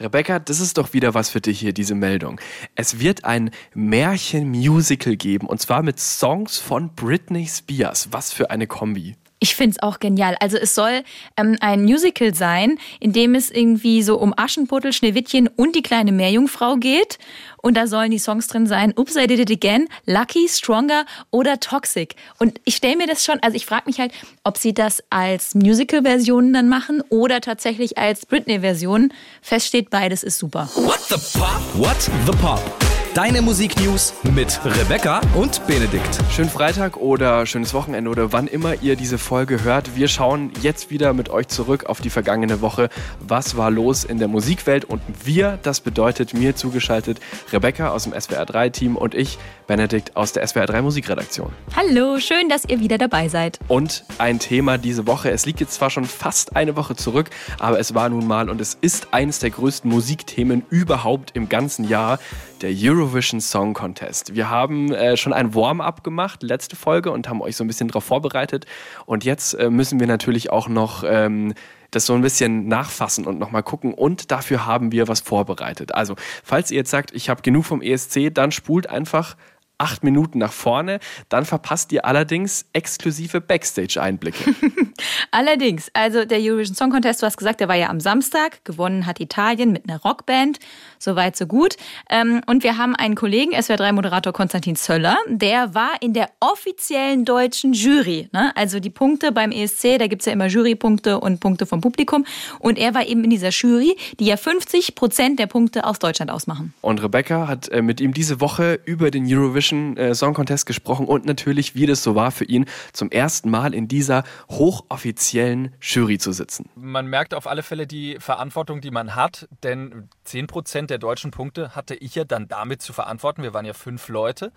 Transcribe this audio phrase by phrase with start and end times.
[0.00, 2.40] Rebecca, das ist doch wieder was für dich hier, diese Meldung.
[2.74, 8.08] Es wird ein Märchen-Musical geben und zwar mit Songs von Britney Spears.
[8.10, 9.16] Was für eine Kombi.
[9.42, 10.36] Ich finde es auch genial.
[10.38, 11.02] Also es soll
[11.36, 16.12] ähm, ein Musical sein, in dem es irgendwie so um Aschenputtel, Schneewittchen und die kleine
[16.12, 17.18] Meerjungfrau geht.
[17.60, 21.58] Und da sollen die Songs drin sein, Oops, I Did It Again, Lucky, Stronger oder
[21.58, 22.14] Toxic.
[22.38, 24.12] Und ich stelle mir das schon, also ich frage mich halt,
[24.44, 29.12] ob sie das als Musical-Version dann machen oder tatsächlich als Britney-Version.
[29.40, 30.68] Feststeht, beides ist super.
[30.76, 31.60] What the Pop?
[31.74, 32.91] What the Pop?
[33.14, 36.18] Deine Musiknews mit Rebecca und Benedikt.
[36.30, 39.94] Schönen Freitag oder schönes Wochenende oder wann immer ihr diese Folge hört.
[39.96, 42.88] Wir schauen jetzt wieder mit euch zurück auf die vergangene Woche.
[43.20, 44.86] Was war los in der Musikwelt?
[44.86, 47.20] Und wir, das bedeutet mir zugeschaltet
[47.52, 51.52] Rebecca aus dem SWR3-Team und ich, Benedikt aus der SWR3 Musikredaktion.
[51.76, 53.58] Hallo, schön, dass ihr wieder dabei seid.
[53.68, 55.30] Und ein Thema diese Woche.
[55.30, 58.58] Es liegt jetzt zwar schon fast eine Woche zurück, aber es war nun mal und
[58.58, 62.18] es ist eines der größten Musikthemen überhaupt im ganzen Jahr
[62.62, 64.34] der Eurovision Song Contest.
[64.34, 67.88] Wir haben äh, schon ein Warm-up gemacht, letzte Folge, und haben euch so ein bisschen
[67.88, 68.66] darauf vorbereitet.
[69.04, 71.54] Und jetzt äh, müssen wir natürlich auch noch ähm,
[71.90, 73.92] das so ein bisschen nachfassen und nochmal gucken.
[73.92, 75.94] Und dafür haben wir was vorbereitet.
[75.94, 79.36] Also, falls ihr jetzt sagt, ich habe genug vom ESC, dann spult einfach
[79.82, 81.00] acht Minuten nach vorne.
[81.28, 84.54] Dann verpasst ihr allerdings exklusive Backstage-Einblicke.
[85.32, 88.64] allerdings, also der Eurovision Song Contest, du hast gesagt, der war ja am Samstag.
[88.64, 90.60] Gewonnen hat Italien mit einer Rockband.
[91.02, 91.74] Soweit, so gut.
[92.08, 97.72] Ähm, und wir haben einen Kollegen, SWR3-Moderator Konstantin Zöller, der war in der offiziellen deutschen
[97.72, 98.28] Jury.
[98.30, 98.52] Ne?
[98.54, 102.24] Also die Punkte beim ESC, da gibt es ja immer Jurypunkte und Punkte vom Publikum.
[102.60, 106.30] Und er war eben in dieser Jury, die ja 50 Prozent der Punkte aus Deutschland
[106.30, 106.72] ausmachen.
[106.82, 111.06] Und Rebecca hat äh, mit ihm diese Woche über den Eurovision äh, Song Contest gesprochen
[111.06, 116.18] und natürlich, wie das so war für ihn, zum ersten Mal in dieser hochoffiziellen Jury
[116.18, 116.68] zu sitzen.
[116.76, 121.74] Man merkt auf alle Fälle die Verantwortung, die man hat, denn 10% der deutschen Punkte
[121.74, 123.42] hatte ich ja dann damit zu verantworten.
[123.42, 124.52] Wir waren ja fünf Leute.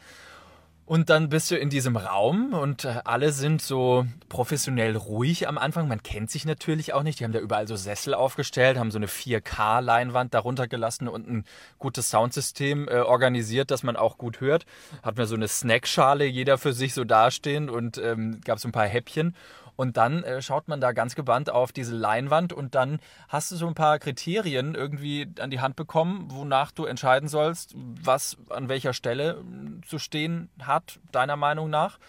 [0.88, 5.58] Und dann bist du in diesem Raum und äh, alle sind so professionell ruhig am
[5.58, 5.88] Anfang.
[5.88, 7.20] Man kennt sich natürlich auch nicht.
[7.20, 11.46] Die haben da überall so Sessel aufgestellt, haben so eine 4K-Leinwand darunter gelassen und ein
[11.80, 14.68] gutes Soundsystem äh, organisiert, dass man auch gut hört.
[15.02, 18.72] Hatten wir so eine Snackschale, jeder für sich so dastehen und ähm, gab so ein
[18.72, 19.36] paar Häppchen.
[19.76, 23.56] Und dann äh, schaut man da ganz gebannt auf diese Leinwand und dann hast du
[23.56, 28.70] so ein paar Kriterien irgendwie an die Hand bekommen, wonach du entscheiden sollst, was an
[28.70, 32.00] welcher Stelle äh, zu stehen hat, deiner Meinung nach.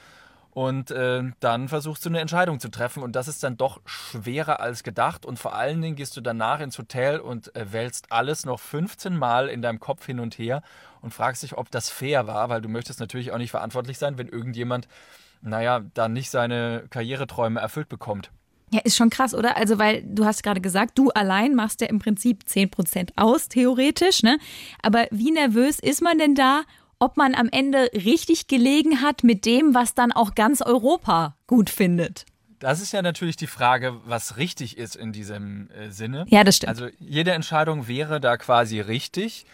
[0.57, 3.03] Und äh, dann versuchst du eine Entscheidung zu treffen.
[3.03, 5.27] Und das ist dann doch schwerer als gedacht.
[5.27, 9.15] Und vor allen Dingen gehst du danach ins Hotel und äh, wälzt alles noch 15
[9.19, 10.63] Mal in deinem Kopf hin und her
[11.03, 14.17] und fragst dich, ob das fair war, weil du möchtest natürlich auch nicht verantwortlich sein,
[14.17, 14.89] wenn irgendjemand
[15.47, 18.31] naja, dann nicht seine Karriereträume erfüllt bekommt.
[18.73, 19.57] Ja, ist schon krass, oder?
[19.57, 24.23] Also, weil du hast gerade gesagt, du allein machst ja im Prinzip 10% aus, theoretisch,
[24.23, 24.39] ne?
[24.83, 26.63] Aber wie nervös ist man denn da,
[26.99, 31.71] ob man am Ende richtig gelegen hat mit dem, was dann auch ganz Europa gut
[31.71, 32.27] findet?
[32.59, 36.25] Das ist ja natürlich die Frage, was richtig ist in diesem äh, Sinne.
[36.29, 36.71] Ja, das stimmt.
[36.71, 39.45] Also jede Entscheidung wäre da quasi richtig.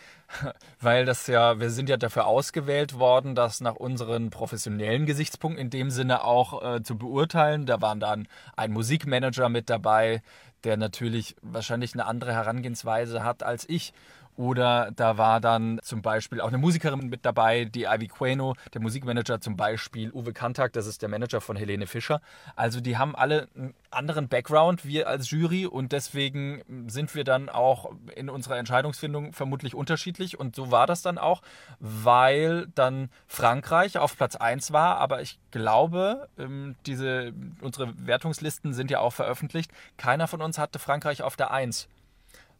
[0.81, 5.70] weil das ja, wir sind ja dafür ausgewählt worden, das nach unseren professionellen Gesichtspunkten in
[5.70, 7.66] dem Sinne auch äh, zu beurteilen.
[7.66, 10.22] Da waren dann ein Musikmanager mit dabei,
[10.65, 13.92] der natürlich wahrscheinlich eine andere Herangehensweise hat als ich.
[14.37, 18.81] Oder da war dann zum Beispiel auch eine Musikerin mit dabei, die Ivy Queno, der
[18.81, 22.22] Musikmanager zum Beispiel Uwe Kantak, das ist der Manager von Helene Fischer.
[22.56, 27.50] Also die haben alle einen anderen Background, wir als Jury und deswegen sind wir dann
[27.50, 30.41] auch in unserer Entscheidungsfindung vermutlich unterschiedlich.
[30.41, 31.42] Und so war das dann auch,
[31.78, 38.91] weil dann Frankreich auf Platz 1 war, aber ich glaube, ähm, diese, unsere Wertungslisten sind
[38.91, 41.88] ja auch veröffentlicht, keiner von uns hatte Frankreich auf der 1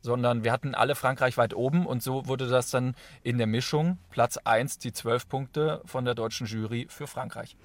[0.03, 3.99] sondern wir hatten alle Frankreich weit oben und so wurde das dann in der Mischung
[4.11, 7.57] Platz 1, die 12 Punkte von der deutschen Jury für Frankreich.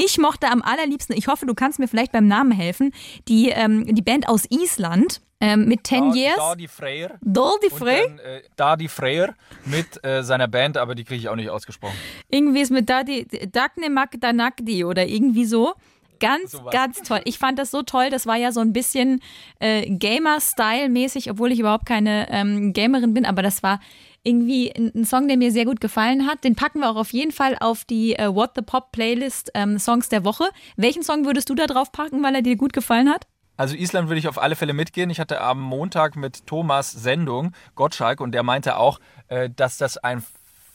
[0.00, 2.92] Ich mochte am allerliebsten, ich hoffe, du kannst mir vielleicht beim Namen helfen,
[3.26, 5.20] die, ähm, die Band aus Island.
[5.40, 6.34] Ähm, mit 10 Years.
[6.34, 7.16] Dardi Freyr.
[7.20, 8.06] Dardi Freyr?
[8.06, 9.36] Äh, Dardi Freyr
[9.66, 11.94] mit äh, seiner Band, aber die kriege ich auch nicht ausgesprochen.
[12.28, 15.74] Irgendwie ist mit Dardi, Dagne Magdanagdi oder irgendwie so.
[16.20, 17.20] Ganz, so ganz toll.
[17.24, 18.10] Ich fand das so toll.
[18.10, 19.20] Das war ja so ein bisschen
[19.60, 23.80] äh, Gamer-Style-mäßig, obwohl ich überhaupt keine ähm, Gamerin bin, aber das war
[24.22, 26.44] irgendwie ein, ein, Song, der mir sehr gut gefallen hat.
[26.44, 29.78] Den packen wir auch auf jeden Fall auf die äh, What the Pop Playlist ähm,
[29.78, 30.50] Songs der Woche.
[30.76, 33.26] Welchen Song würdest du da drauf packen, weil er dir gut gefallen hat?
[33.56, 35.10] Also Island würde ich auf alle Fälle mitgehen.
[35.10, 39.98] Ich hatte am Montag mit Thomas Sendung, Gottschalk, und der meinte auch, äh, dass das
[39.98, 40.24] ein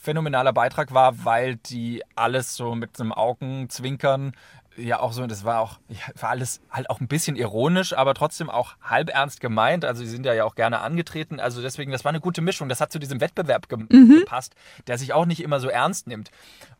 [0.00, 4.32] phänomenaler Beitrag war, weil die alles so mit einem Augenzwinkern
[4.76, 5.78] ja auch so, das war auch,
[6.18, 9.84] war alles halt auch ein bisschen ironisch, aber trotzdem auch halb ernst gemeint.
[9.84, 11.40] Also sie sind ja auch gerne angetreten.
[11.40, 12.68] Also deswegen, das war eine gute Mischung.
[12.68, 14.20] Das hat zu diesem Wettbewerb ge mhm.
[14.20, 14.54] gepasst,
[14.86, 16.30] der sich auch nicht immer so ernst nimmt.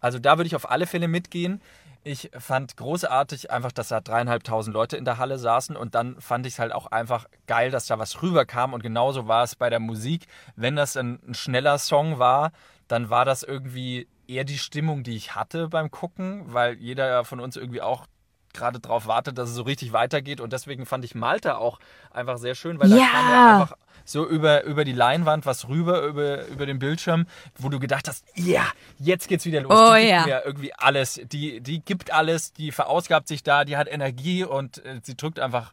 [0.00, 1.60] Also da würde ich auf alle Fälle mitgehen.
[2.06, 6.44] Ich fand großartig einfach, dass da dreieinhalbtausend Leute in der Halle saßen und dann fand
[6.44, 9.70] ich es halt auch einfach geil, dass da was rüberkam und genauso war es bei
[9.70, 10.26] der Musik.
[10.54, 12.52] Wenn das ein, ein schneller Song war,
[12.88, 17.40] dann war das irgendwie eher die Stimmung, die ich hatte beim Gucken, weil jeder von
[17.40, 18.06] uns irgendwie auch
[18.54, 20.40] gerade darauf wartet, dass es so richtig weitergeht.
[20.40, 21.78] Und deswegen fand ich Malta auch
[22.10, 22.96] einfach sehr schön, weil ja.
[22.96, 27.26] da kam ja einfach so über, über die Leinwand was rüber, über, über den Bildschirm,
[27.58, 28.66] wo du gedacht hast, ja, yeah,
[28.98, 29.72] jetzt geht's wieder los.
[29.72, 30.24] Oh, die ja.
[30.24, 31.20] gibt irgendwie alles.
[31.24, 35.40] Die, die gibt alles, die verausgabt sich da, die hat Energie und äh, sie drückt
[35.40, 35.72] einfach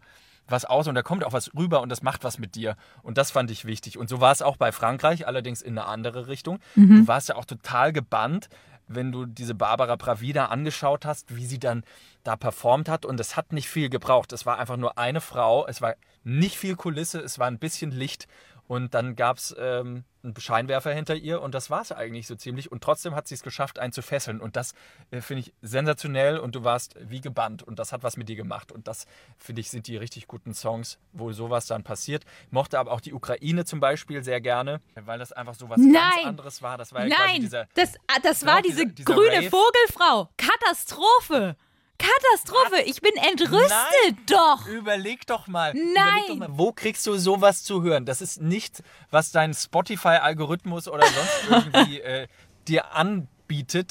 [0.51, 2.75] was aus und da kommt auch was rüber und das macht was mit dir.
[3.03, 3.97] Und das fand ich wichtig.
[3.97, 6.59] Und so war es auch bei Frankreich, allerdings in eine andere Richtung.
[6.75, 7.01] Mhm.
[7.01, 8.49] Du warst ja auch total gebannt,
[8.87, 11.83] wenn du diese Barbara Bravida angeschaut hast, wie sie dann
[12.23, 13.05] da performt hat.
[13.05, 14.33] Und es hat nicht viel gebraucht.
[14.33, 15.65] Es war einfach nur eine Frau.
[15.67, 18.27] Es war nicht viel Kulisse, es war ein bisschen Licht.
[18.67, 22.35] Und dann gab es ähm, einen Scheinwerfer hinter ihr und das war es eigentlich so
[22.35, 22.71] ziemlich.
[22.71, 24.39] Und trotzdem hat sie es geschafft, einen zu fesseln.
[24.39, 24.73] Und das
[25.11, 28.35] äh, finde ich sensationell und du warst wie gebannt und das hat was mit dir
[28.35, 28.71] gemacht.
[28.71, 29.05] Und das
[29.37, 32.23] finde ich sind die richtig guten Songs, wo sowas dann passiert.
[32.49, 35.93] Mochte aber auch die Ukraine zum Beispiel sehr gerne, weil das einfach so was Nein.
[35.93, 36.77] ganz anderes war.
[36.77, 39.49] Das war ja Nein, dieser, das, das war diese dieser grüne Rave.
[39.49, 40.29] Vogelfrau.
[40.37, 41.55] Katastrophe.
[42.01, 42.81] Katastrophe.
[42.85, 43.69] Ich bin entrüstet.
[43.69, 44.17] Nein.
[44.27, 44.67] Doch.
[44.67, 45.73] Überleg doch mal.
[45.73, 46.23] Nein.
[46.27, 48.05] Doch mal, wo kriegst du sowas zu hören?
[48.05, 52.27] Das ist nicht, was dein Spotify-Algorithmus oder sonst irgendwie äh,
[52.67, 53.29] dir anbietet.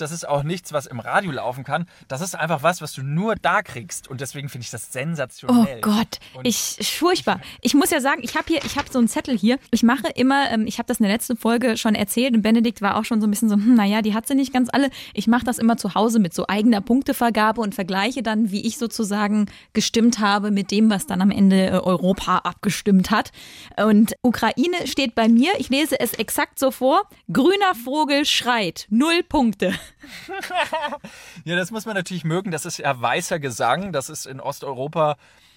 [0.00, 1.86] Das ist auch nichts, was im Radio laufen kann.
[2.08, 4.08] Das ist einfach was, was du nur da kriegst.
[4.08, 5.80] Und deswegen finde ich das Oh sensationell.
[5.80, 7.40] Gott, Und ich furchtbar.
[7.60, 9.58] Ich muss ja sagen, ich habe hier, ich habe so einen Zettel hier.
[9.70, 12.82] Ich mache immer, ähm, ich habe das in der letzten Folge schon erzählt und Benedikt
[12.82, 14.90] war auch schon so ein bisschen so, hm, naja, die hat sie nicht ganz alle.
[15.14, 18.78] Ich mache das immer zu Hause mit so eigener Punktevergabe und vergleiche dann, wie ich
[18.78, 23.30] sozusagen gestimmt habe mit dem, was dann am Ende äh, Europa abgestimmt hat.
[23.76, 27.02] Und Ukraine steht bei mir, ich lese es exakt so vor,
[27.32, 29.49] grüner Vogel schreit, null Punkte.
[31.44, 32.50] Ja, das muss man natürlich mögen.
[32.50, 33.92] Das ist ja weißer Gesang.
[33.92, 35.16] Das ist in Osteuropa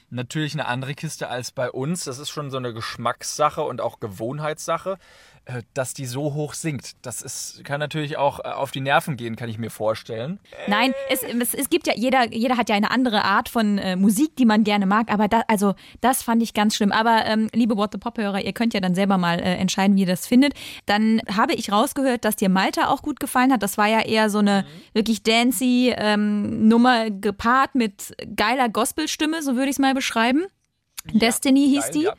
[0.09, 2.05] natürlich eine andere Kiste als bei uns.
[2.05, 4.97] Das ist schon so eine Geschmackssache und auch Gewohnheitssache,
[5.73, 6.93] dass die so hoch singt.
[7.01, 10.39] Das ist, kann natürlich auch äh, auf die Nerven gehen, kann ich mir vorstellen.
[10.67, 13.97] Nein, es, es, es gibt ja, jeder, jeder hat ja eine andere Art von äh,
[13.97, 16.93] Musik, die man gerne mag, aber da, also das fand ich ganz schlimm.
[16.93, 20.01] Aber ähm, liebe What the Pop-Hörer, ihr könnt ja dann selber mal äh, entscheiden, wie
[20.01, 20.53] ihr das findet.
[20.85, 23.63] Dann habe ich rausgehört, dass dir Malta auch gut gefallen hat.
[23.63, 29.55] Das war ja eher so eine wirklich dancy ähm, Nummer gepaart mit geiler Gospelstimme, so
[29.55, 30.45] würde ich es mal beschreiben.
[31.11, 32.03] Destiny hieß geil, die.
[32.03, 32.13] ja.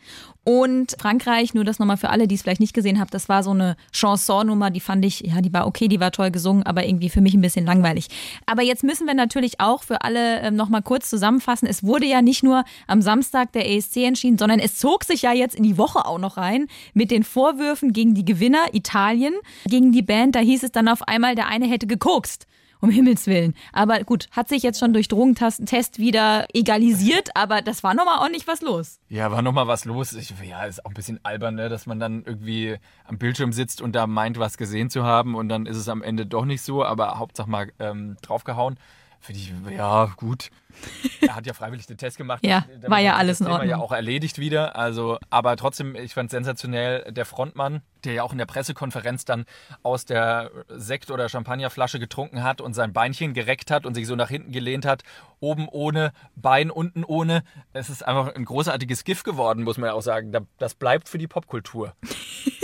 [0.44, 3.42] Und Frankreich, nur das nochmal für alle, die es vielleicht nicht gesehen haben, das war
[3.42, 6.84] so eine Chanson-Nummer, die fand ich, ja, die war okay, die war toll gesungen, aber
[6.86, 8.08] irgendwie für mich ein bisschen langweilig.
[8.44, 11.66] Aber jetzt müssen wir natürlich auch für alle ähm, nochmal kurz zusammenfassen.
[11.66, 15.32] Es wurde ja nicht nur am Samstag der ESC entschieden, sondern es zog sich ja
[15.32, 19.34] jetzt in die Woche auch noch rein mit den Vorwürfen gegen die Gewinner Italien,
[19.66, 20.34] gegen die Band.
[20.34, 22.46] Da hieß es dann auf einmal, der eine hätte gekokst.
[22.84, 23.54] Um Himmels Willen.
[23.72, 28.46] Aber gut, hat sich jetzt schon durch Drogentest wieder egalisiert, aber das war nochmal ordentlich
[28.46, 29.00] was los.
[29.08, 30.12] Ja, war nochmal was los.
[30.12, 32.76] Ich, ja, ist auch ein bisschen albern, ne, dass man dann irgendwie
[33.06, 36.02] am Bildschirm sitzt und da meint, was gesehen zu haben und dann ist es am
[36.02, 38.78] Ende doch nicht so, aber Hauptsache mal ähm, draufgehauen.
[39.24, 40.50] Finde ich, ja, gut.
[41.22, 42.44] Er hat ja freiwillig den Test gemacht.
[42.44, 43.86] Ja, war ja alles das in Thema ja Ordnung.
[43.88, 44.76] auch erledigt wieder.
[44.76, 49.46] Also, aber trotzdem, ich fand sensationell der Frontmann, der ja auch in der Pressekonferenz dann
[49.82, 54.16] aus der Sekt- oder Champagnerflasche getrunken hat und sein Beinchen gereckt hat und sich so
[54.16, 55.02] nach hinten gelehnt hat.
[55.40, 57.44] Oben ohne, Bein unten ohne.
[57.72, 60.32] Es ist einfach ein großartiges Gift geworden, muss man ja auch sagen.
[60.32, 61.94] Da- Das bleibt für die Popkultur.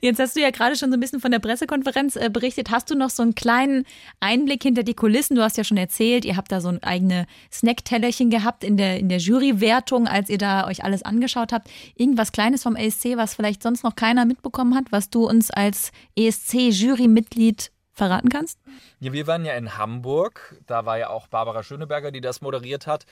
[0.00, 2.70] Jetzt hast du ja gerade schon so ein bisschen von der Pressekonferenz äh, berichtet.
[2.70, 3.84] Hast du noch so einen kleinen
[4.20, 5.36] Einblick hinter die Kulissen?
[5.36, 8.98] Du hast ja schon erzählt, ihr habt da so ein eigene Snacktellerchen gehabt in der,
[8.98, 11.68] in der Jurywertung, als ihr da euch alles angeschaut habt.
[11.94, 15.92] Irgendwas Kleines vom ESC, was vielleicht sonst noch keiner mitbekommen hat, was du uns als
[16.16, 18.58] ESC-Jurymitglied verraten kannst?
[19.00, 20.56] Ja, wir waren ja in Hamburg.
[20.66, 23.06] Da war ja auch Barbara Schöneberger, die das moderiert hat.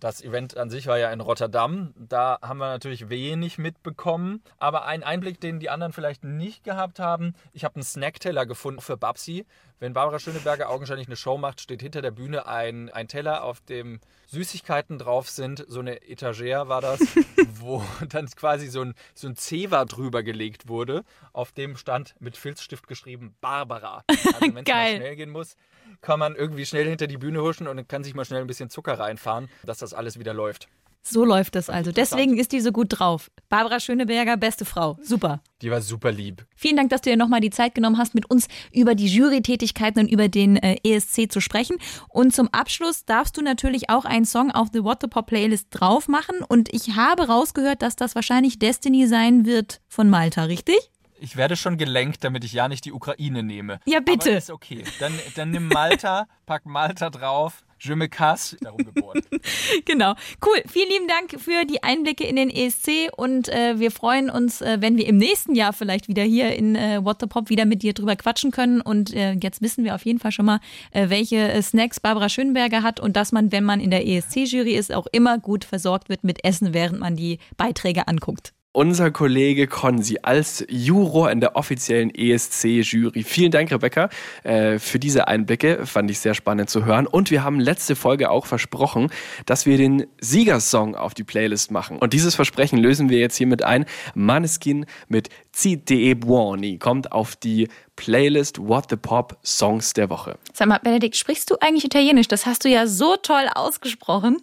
[0.00, 1.92] Das Event an sich war ja in Rotterdam.
[1.96, 4.42] Da haben wir natürlich wenig mitbekommen.
[4.58, 7.34] Aber ein Einblick, den die anderen vielleicht nicht gehabt haben.
[7.52, 9.44] Ich habe einen Snackteller gefunden für Babsi.
[9.80, 13.62] Wenn Barbara Schöneberger augenscheinlich eine Show macht, steht hinter der Bühne ein, ein Teller, auf
[13.62, 15.64] dem Süßigkeiten drauf sind.
[15.68, 17.00] So eine Etagere war das,
[17.54, 21.02] wo dann quasi so ein, so ein Zewa drüber gelegt wurde.
[21.32, 24.04] Auf dem stand mit Filzstift geschrieben Barbara.
[24.10, 25.56] Also wenn es mal schnell gehen muss,
[26.02, 28.68] kann man irgendwie schnell hinter die Bühne huschen und kann sich mal schnell ein bisschen
[28.68, 30.68] Zucker reinfahren, dass das alles wieder läuft.
[31.02, 31.92] So läuft das also.
[31.92, 33.30] Deswegen ist die so gut drauf.
[33.48, 34.98] Barbara Schöneberger, beste Frau.
[35.02, 35.40] Super.
[35.62, 36.46] Die war super lieb.
[36.54, 40.00] Vielen Dank, dass du dir nochmal die Zeit genommen hast, mit uns über die Jury-Tätigkeiten
[40.00, 41.76] und über den äh, ESC zu sprechen.
[42.08, 45.68] Und zum Abschluss darfst du natürlich auch einen Song auf The What the Pop Playlist
[45.70, 46.36] drauf machen.
[46.46, 50.90] Und ich habe rausgehört, dass das wahrscheinlich Destiny sein wird von Malta, richtig?
[51.22, 53.80] Ich werde schon gelenkt, damit ich ja nicht die Ukraine nehme.
[53.84, 54.30] Ja, bitte.
[54.30, 54.84] Aber ist okay.
[55.00, 57.62] Dann, dann nimm Malta, pack Malta drauf.
[57.82, 59.22] Je me casse, darum geboren.
[59.86, 60.14] genau.
[60.44, 60.62] Cool.
[60.66, 64.78] Vielen lieben Dank für die Einblicke in den ESC und äh, wir freuen uns, äh,
[64.80, 67.82] wenn wir im nächsten Jahr vielleicht wieder hier in äh, What the Pop wieder mit
[67.82, 68.82] dir drüber quatschen können.
[68.82, 70.60] Und äh, jetzt wissen wir auf jeden Fall schon mal,
[70.92, 74.74] äh, welche äh, Snacks Barbara Schönberger hat und dass man, wenn man in der ESC-Jury
[74.74, 79.66] ist, auch immer gut versorgt wird mit Essen, während man die Beiträge anguckt unser Kollege
[79.66, 83.24] Konzi als Juror in der offiziellen ESC-Jury.
[83.24, 84.08] Vielen Dank, Rebecca,
[84.44, 85.86] äh, für diese Einblicke.
[85.86, 87.06] Fand ich sehr spannend zu hören.
[87.06, 89.10] Und wir haben letzte Folge auch versprochen,
[89.44, 91.98] dass wir den Siegersong auf die Playlist machen.
[91.98, 93.86] Und dieses Versprechen lösen wir jetzt hiermit ein.
[94.14, 100.38] Maneskin mit Zide Buoni kommt auf die Playlist What the Pop Songs der Woche.
[100.54, 102.28] Sag mal, Benedikt, sprichst du eigentlich Italienisch?
[102.28, 104.38] Das hast du ja so toll ausgesprochen.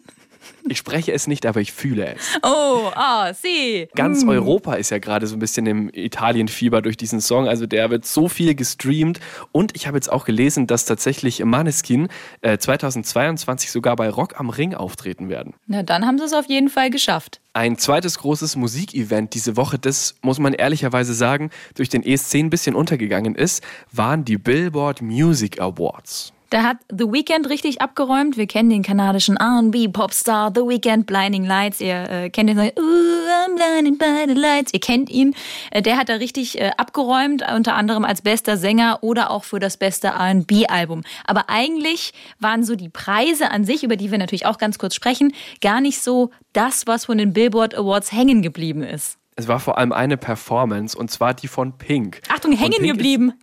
[0.70, 2.40] Ich spreche es nicht, aber ich fühle es.
[2.44, 3.88] Oh, ah, oh, sie.
[3.96, 4.30] Ganz mm.
[4.30, 7.48] Europa ist ja gerade so ein bisschen im Italienfieber durch diesen Song.
[7.48, 9.20] Also der wird so viel gestreamt.
[9.52, 12.10] Und ich habe jetzt auch gelesen, dass tatsächlich Maneskin
[12.42, 15.54] äh, 2022 sogar bei Rock am Ring auftreten werden.
[15.68, 17.40] Na, dann haben sie es auf jeden Fall geschafft.
[17.54, 22.50] Ein zweites großes Musikevent diese Woche, das muss man ehrlicherweise sagen, durch den ESC ein
[22.50, 26.34] bisschen untergegangen ist, waren die Billboard Music Awards.
[26.50, 28.38] Da hat The Weeknd richtig abgeräumt.
[28.38, 31.82] Wir kennen den kanadischen R&B-Popstar The Weeknd, Blinding Lights.
[31.82, 34.74] Ihr äh, kennt den, Ooh, I'm blinded by the lights.
[34.74, 35.36] Ihr kennt ihn.
[35.72, 39.60] Äh, der hat da richtig äh, abgeräumt, unter anderem als bester Sänger oder auch für
[39.60, 41.04] das beste R&B-Album.
[41.26, 44.96] Aber eigentlich waren so die Preise an sich, über die wir natürlich auch ganz kurz
[44.96, 49.18] sprechen, gar nicht so das, was von den Billboard Awards hängen geblieben ist.
[49.40, 52.22] Es war vor allem eine Performance und zwar die von Pink.
[52.28, 53.34] Achtung, hängen geblieben.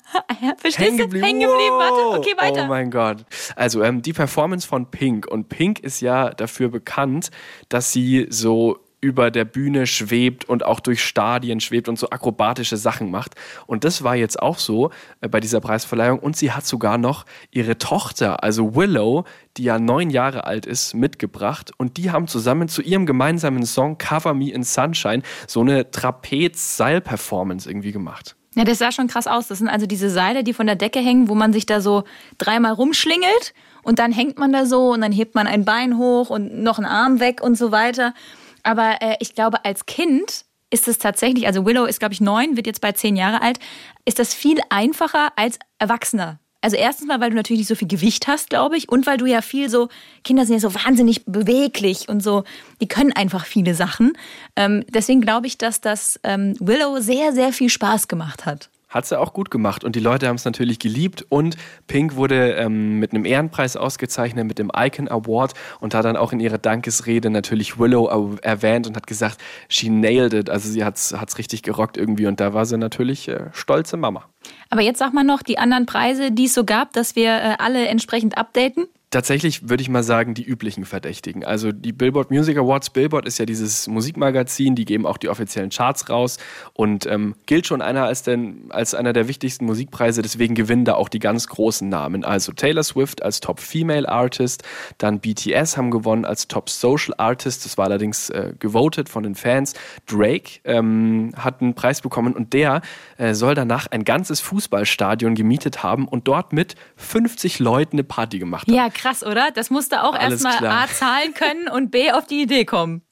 [0.58, 1.24] Verstehst hängen geblieben.
[1.24, 1.78] Hängen geblieben.
[1.78, 2.64] Warte, okay, weiter.
[2.64, 3.24] Oh mein Gott.
[3.54, 7.30] Also ähm, die Performance von Pink und Pink ist ja dafür bekannt,
[7.68, 12.78] dass sie so über der Bühne schwebt und auch durch Stadien schwebt und so akrobatische
[12.78, 13.34] Sachen macht.
[13.66, 16.18] Und das war jetzt auch so äh, bei dieser Preisverleihung.
[16.18, 19.24] Und sie hat sogar noch ihre Tochter, also Willow,
[19.58, 21.70] die ja neun Jahre alt ist, mitgebracht.
[21.76, 27.68] Und die haben zusammen zu ihrem gemeinsamen Song Cover Me in Sunshine so eine Trapez-Seil-Performance
[27.68, 28.36] irgendwie gemacht.
[28.56, 29.48] Ja, das sah schon krass aus.
[29.48, 32.04] Das sind also diese Seile, die von der Decke hängen, wo man sich da so
[32.38, 36.30] dreimal rumschlingelt und dann hängt man da so und dann hebt man ein Bein hoch
[36.30, 38.14] und noch einen Arm weg und so weiter.
[38.64, 42.56] Aber äh, ich glaube, als Kind ist es tatsächlich, also Willow ist, glaube ich, neun,
[42.56, 43.60] wird jetzt bald zehn Jahre alt,
[44.04, 46.40] ist das viel einfacher als Erwachsener.
[46.64, 49.18] Also erstens mal, weil du natürlich nicht so viel Gewicht hast, glaube ich, und weil
[49.18, 49.88] du ja viel so,
[50.24, 52.42] Kinder sind ja so wahnsinnig beweglich und so,
[52.80, 54.16] die können einfach viele Sachen.
[54.56, 58.70] Ähm, deswegen glaube ich, dass das ähm, Willow sehr, sehr viel Spaß gemacht hat.
[58.94, 61.56] Hat sie auch gut gemacht und die Leute haben es natürlich geliebt und
[61.88, 66.32] Pink wurde ähm, mit einem Ehrenpreis ausgezeichnet, mit dem Icon Award und hat dann auch
[66.32, 70.96] in ihrer Dankesrede natürlich Willow erwähnt und hat gesagt, she nailed it, also sie hat
[70.96, 74.28] es richtig gerockt irgendwie und da war sie natürlich äh, stolze Mama.
[74.70, 77.54] Aber jetzt sag mal noch die anderen Preise, die es so gab, dass wir äh,
[77.58, 78.86] alle entsprechend updaten.
[79.14, 81.44] Tatsächlich würde ich mal sagen, die üblichen Verdächtigen.
[81.44, 82.90] Also die Billboard Music Awards.
[82.90, 86.38] Billboard ist ja dieses Musikmagazin, die geben auch die offiziellen Charts raus
[86.72, 90.20] und ähm, gilt schon einer als, den, als einer der wichtigsten Musikpreise.
[90.20, 92.24] Deswegen gewinnen da auch die ganz großen Namen.
[92.24, 94.64] Also Taylor Swift als Top Female Artist,
[94.98, 97.64] dann BTS haben gewonnen als Top Social Artist.
[97.64, 99.74] Das war allerdings äh, gewotet von den Fans.
[100.06, 102.82] Drake ähm, hat einen Preis bekommen und der
[103.18, 108.40] äh, soll danach ein ganzes Fußballstadion gemietet haben und dort mit 50 Leuten eine Party
[108.40, 108.74] gemacht haben.
[108.74, 108.90] Ja,
[109.24, 109.50] oder?
[109.52, 113.02] Das musste auch erstmal A zahlen können und B auf die Idee kommen.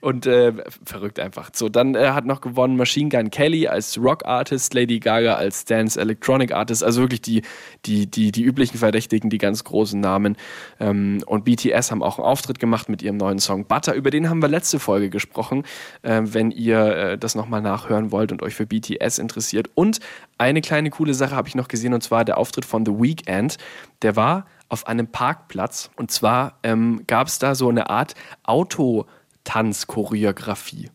[0.00, 0.52] Und äh,
[0.84, 1.50] verrückt einfach.
[1.52, 5.64] So, dann äh, hat noch gewonnen Machine Gun Kelly als Rock Artist, Lady Gaga als
[5.64, 7.42] Dance Electronic Artist, also wirklich die,
[7.86, 10.36] die, die, die üblichen Verdächtigen, die ganz großen Namen.
[10.78, 13.94] Ähm, und BTS haben auch einen Auftritt gemacht mit ihrem neuen Song Butter.
[13.94, 15.64] Über den haben wir letzte Folge gesprochen,
[16.02, 19.70] äh, wenn ihr äh, das nochmal nachhören wollt und euch für BTS interessiert.
[19.74, 20.00] Und
[20.38, 23.58] eine kleine coole Sache habe ich noch gesehen und zwar der Auftritt von The Weeknd.
[24.02, 25.90] Der war auf einem Parkplatz.
[25.96, 30.88] Und zwar ähm, gab es da so eine Art Autotanz-Choreografie.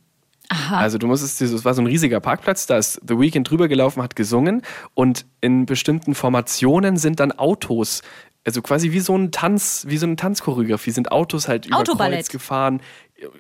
[0.50, 0.78] Aha.
[0.78, 4.04] Also du musstest, es war so ein riesiger Parkplatz, da ist The Weeknd drüber gelaufen,
[4.04, 4.62] hat gesungen
[4.94, 8.04] und in bestimmten Formationen sind dann Autos
[8.46, 11.78] also quasi wie so ein Tanz, wie so eine Tanzchoreografie sind Autos halt über.
[12.18, 12.80] Kreuz gefahren.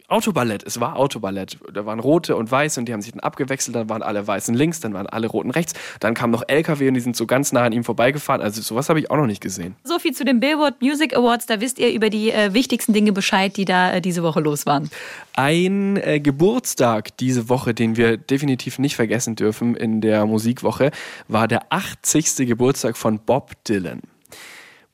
[0.07, 1.57] Autoballett, es war Autoballett.
[1.73, 4.55] Da waren rote und weiße und die haben sich dann abgewechselt, dann waren alle weißen
[4.55, 7.51] links, dann waren alle roten rechts, dann kam noch LKW und die sind so ganz
[7.51, 8.41] nah an ihm vorbeigefahren.
[8.41, 9.75] Also sowas habe ich auch noch nicht gesehen.
[9.83, 11.45] So viel zu den Billboard Music Awards.
[11.45, 14.65] Da wisst ihr über die äh, wichtigsten Dinge Bescheid, die da äh, diese Woche los
[14.65, 14.89] waren.
[15.33, 20.91] Ein äh, Geburtstag diese Woche, den wir definitiv nicht vergessen dürfen in der Musikwoche,
[21.27, 22.47] war der 80.
[22.47, 24.01] Geburtstag von Bob Dylan.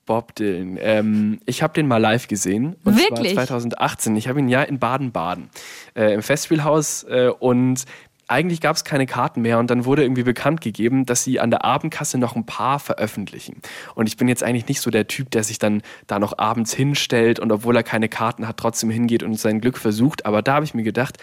[0.06, 0.78] Bob Dylan.
[0.82, 2.76] Ähm, ich habe den mal live gesehen.
[2.84, 3.34] Und Wirklich?
[3.34, 4.16] zwar 2018.
[4.16, 5.50] Ich habe ihn ja in Baden-Baden
[5.96, 7.86] äh, im Festspielhaus äh, und
[8.32, 11.52] eigentlich gab es keine Karten mehr und dann wurde irgendwie bekannt gegeben, dass sie an
[11.52, 13.62] der Abendkasse noch ein paar veröffentlichen.
[13.94, 16.74] Und ich bin jetzt eigentlich nicht so der Typ, der sich dann da noch abends
[16.74, 20.26] hinstellt und obwohl er keine Karten hat, trotzdem hingeht und sein Glück versucht.
[20.26, 21.18] Aber da habe ich mir gedacht,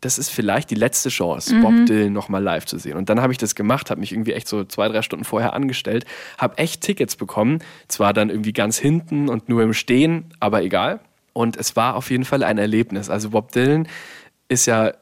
[0.00, 2.96] das ist vielleicht die letzte Chance, Bob Dylan nochmal live zu sehen.
[2.96, 5.52] Und dann habe ich das gemacht, habe mich irgendwie echt so zwei, drei Stunden vorher
[5.52, 6.06] angestellt,
[6.38, 7.58] habe echt Tickets bekommen.
[7.88, 11.00] Zwar dann irgendwie ganz hinten und nur im Stehen, aber egal.
[11.32, 13.10] Und es war auf jeden Fall ein Erlebnis.
[13.10, 13.88] Also Bob Dylan
[14.48, 14.92] ist ja,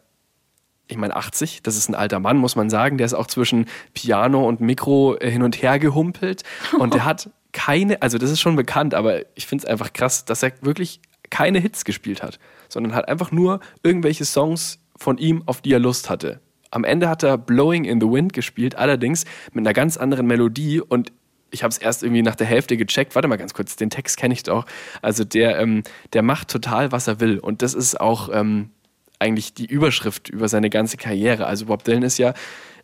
[0.89, 2.99] ich meine 80, das ist ein alter Mann, muss man sagen.
[2.99, 6.43] Der ist auch zwischen Piano und Mikro äh, hin und her gehumpelt.
[6.79, 10.25] Und der hat keine, also das ist schon bekannt, aber ich finde es einfach krass,
[10.25, 11.01] dass er wirklich
[11.31, 12.39] keine Hits gespielt hat,
[12.69, 16.41] sondern hat einfach nur irgendwelche Songs von ihm, auf die er Lust hatte.
[16.71, 20.81] Am Ende hat er Blowing in the Wind gespielt, allerdings mit einer ganz anderen Melodie
[20.81, 21.13] und
[21.51, 23.15] ich habe es erst irgendwie nach der Hälfte gecheckt.
[23.15, 24.67] Warte mal ganz kurz, den Text kenne ich doch.
[25.01, 27.39] Also der, ähm, der macht total, was er will.
[27.39, 28.71] Und das ist auch ähm,
[29.19, 31.47] eigentlich die Überschrift über seine ganze Karriere.
[31.47, 32.35] Also Bob Dylan ist ja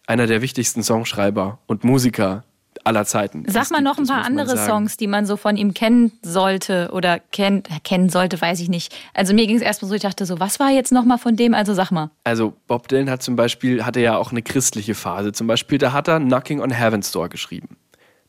[0.06, 2.44] einer der wichtigsten Songschreiber und Musiker
[2.84, 3.44] aller Zeiten.
[3.46, 4.56] Sag Das mal gibt- noch ein paar andere.
[4.56, 8.94] Songs, die man so von ihm kennen sollte oder kennt, kennen sollte, weiß ich nicht.
[9.14, 11.54] Also mir ging es erstmal so, ich dachte so, was war jetzt nochmal von dem?
[11.54, 12.10] Also sag mal.
[12.24, 15.32] Also Bob Dylan hat zum Beispiel, hatte ja auch eine christliche Phase.
[15.32, 17.76] Zum Beispiel, da hat er Knocking on Heaven's Door geschrieben.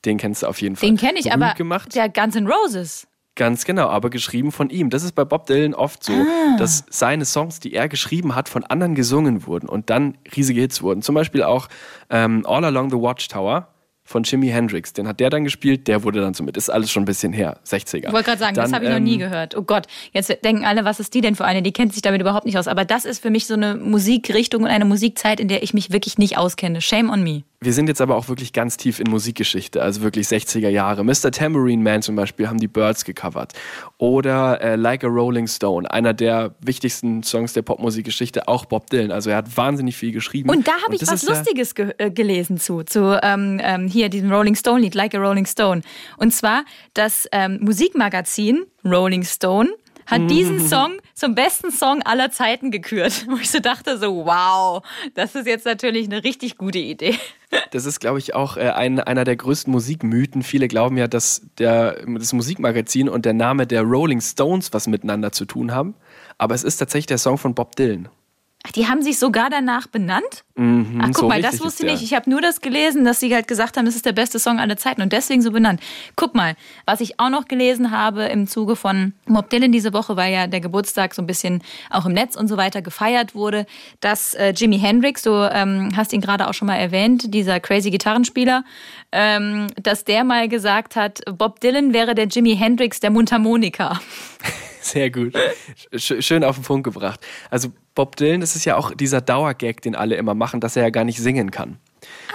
[0.05, 0.87] Den kennst du auf jeden Fall.
[0.89, 1.95] Den kenne ich, Berühmt aber gemacht.
[1.95, 3.07] der Guns N' Roses.
[3.37, 4.89] Ganz genau, aber geschrieben von ihm.
[4.89, 6.55] Das ist bei Bob Dylan oft so, Ah.
[6.57, 10.81] dass seine Songs, die er geschrieben hat, von anderen gesungen wurden und dann riesige Hits
[10.81, 11.01] wurden.
[11.01, 11.67] Zum Beispiel auch
[12.09, 13.67] ähm, All Along the Watchtower
[14.05, 14.93] von Jimi Hendrix.
[14.93, 16.55] Den hat der dann gespielt, der wurde dann so mit.
[16.55, 18.07] Ist alles schon ein bisschen her, 60er.
[18.07, 19.57] Ich wollte gerade sagen, das Dann, habe ich noch nie ähm, gehört.
[19.57, 21.63] Oh Gott, jetzt denken alle, was ist die denn für eine?
[21.63, 22.67] Die kennt sich damit überhaupt nicht aus.
[22.67, 25.91] Aber das ist für mich so eine Musikrichtung und eine Musikzeit, in der ich mich
[25.91, 26.81] wirklich nicht auskenne.
[26.81, 27.43] Shame on me.
[27.61, 31.03] Wir sind jetzt aber auch wirklich ganz tief in Musikgeschichte, also wirklich 60er Jahre.
[31.03, 31.31] Mr.
[31.31, 33.53] Tambourine Man zum Beispiel haben die Birds gecovert.
[33.97, 39.11] Oder äh, Like a Rolling Stone, einer der wichtigsten Songs der Popmusikgeschichte, auch Bob Dylan.
[39.11, 40.49] Also er hat wahnsinnig viel geschrieben.
[40.49, 44.31] Und da habe ich was Lustiges ge äh, gelesen zu, zu ähm, ähm, hier diesem
[44.31, 45.81] Rolling Stone Lied, Like a Rolling Stone.
[46.17, 49.69] Und zwar das ähm, Musikmagazin Rolling Stone
[50.05, 53.25] hat diesen Song zum besten Song aller Zeiten gekürt.
[53.29, 57.15] Wo ich so dachte, so wow, das ist jetzt natürlich eine richtig gute Idee.
[57.71, 60.43] Das ist, glaube ich, auch äh, ein, einer der größten Musikmythen.
[60.43, 65.31] Viele glauben ja, dass der, das Musikmagazin und der Name der Rolling Stones was miteinander
[65.31, 65.95] zu tun haben.
[66.37, 68.09] Aber es ist tatsächlich der Song von Bob Dylan.
[68.65, 70.43] Ach, Die haben sich sogar danach benannt?
[70.55, 72.03] Mhm, Ach, guck so mal, das wusste ich nicht.
[72.03, 74.59] Ich habe nur das gelesen, dass sie halt gesagt haben, das ist der beste Song
[74.59, 75.81] aller Zeiten und deswegen so benannt.
[76.15, 80.15] Guck mal, was ich auch noch gelesen habe im Zuge von Bob Dylan diese Woche,
[80.15, 83.67] weil ja der Geburtstag so ein bisschen auch im Netz und so weiter gefeiert wurde,
[83.99, 87.91] dass äh, Jimi Hendrix, du ähm, hast ihn gerade auch schon mal erwähnt, dieser crazy
[87.91, 88.63] Gitarrenspieler,
[89.11, 93.99] ähm, dass der mal gesagt hat, Bob Dylan wäre der Jimi Hendrix der Mundharmonika.
[94.85, 95.33] Sehr gut.
[95.95, 97.19] Sch schön auf den Punkt gebracht.
[97.49, 100.83] Also Bob Dylan, das ist ja auch dieser Dauergag, den alle immer machen, dass er
[100.83, 101.79] ja gar nicht singen kann.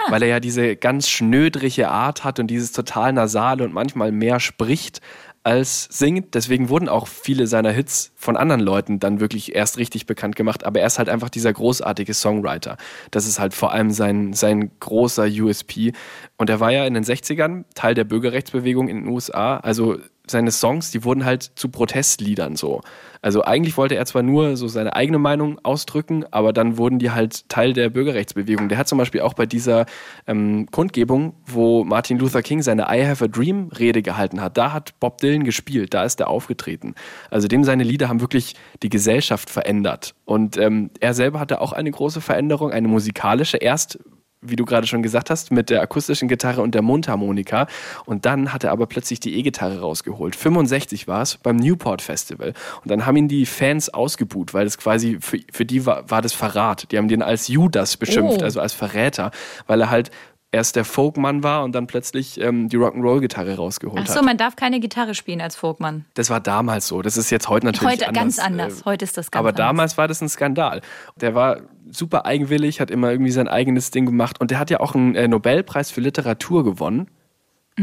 [0.05, 0.11] Ah.
[0.11, 4.41] Weil er ja diese ganz schnödrige Art hat und dieses total nasale und manchmal mehr
[4.41, 4.99] spricht
[5.43, 6.35] als singt.
[6.35, 10.65] Deswegen wurden auch viele seiner Hits von anderen Leuten dann wirklich erst richtig bekannt gemacht.
[10.65, 12.75] Aber er ist halt einfach dieser großartige Songwriter.
[13.11, 15.93] Das ist halt vor allem sein, sein großer USP.
[16.37, 19.57] Und er war ja in den 60ern Teil der Bürgerrechtsbewegung in den USA.
[19.57, 19.99] Also
[20.31, 22.81] seine Songs, die wurden halt zu Protestliedern so.
[23.21, 27.11] Also eigentlich wollte er zwar nur so seine eigene Meinung ausdrücken, aber dann wurden die
[27.11, 28.67] halt Teil der Bürgerrechtsbewegung.
[28.67, 29.85] Der hat zum Beispiel auch bei dieser
[30.25, 34.73] ähm, Kundgebung, wo Martin Luther King seine I Have a Dream Rede gehalten hat, da
[34.73, 36.95] hat Bob Dylan gespielt, da ist er aufgetreten.
[37.29, 40.15] Also dem seine Lieder haben wirklich die Gesellschaft verändert.
[40.25, 43.57] Und ähm, er selber hatte auch eine große Veränderung, eine musikalische.
[43.57, 43.99] Erst
[44.41, 47.67] wie du gerade schon gesagt hast, mit der akustischen Gitarre und der Mundharmonika.
[48.05, 50.35] Und dann hat er aber plötzlich die E-Gitarre rausgeholt.
[50.35, 52.53] 65 war es beim Newport Festival.
[52.83, 56.21] Und dann haben ihn die Fans ausgebuht, weil das quasi für, für die war, war
[56.21, 56.91] das Verrat.
[56.91, 58.43] Die haben den als Judas beschimpft, Oh.
[58.43, 59.31] also als Verräter,
[59.67, 60.09] weil er halt
[60.51, 64.25] erst der Folkmann war und dann plötzlich ähm, die Rock'n'Roll-Gitarre rausgeholt Ach so, hat.
[64.25, 66.05] man darf keine Gitarre spielen als Folkmann.
[66.13, 67.01] Das war damals so.
[67.01, 68.21] Das ist jetzt heute natürlich Heute anders.
[68.21, 68.81] ganz anders.
[68.81, 69.65] Äh, Heute ist das ganz aber anders.
[69.65, 70.81] damals war das ein Skandal.
[71.19, 74.79] Der war super eigenwillig, hat immer irgendwie sein eigenes Ding gemacht und der hat ja
[74.79, 77.07] auch einen äh, Nobelpreis für Literatur gewonnen.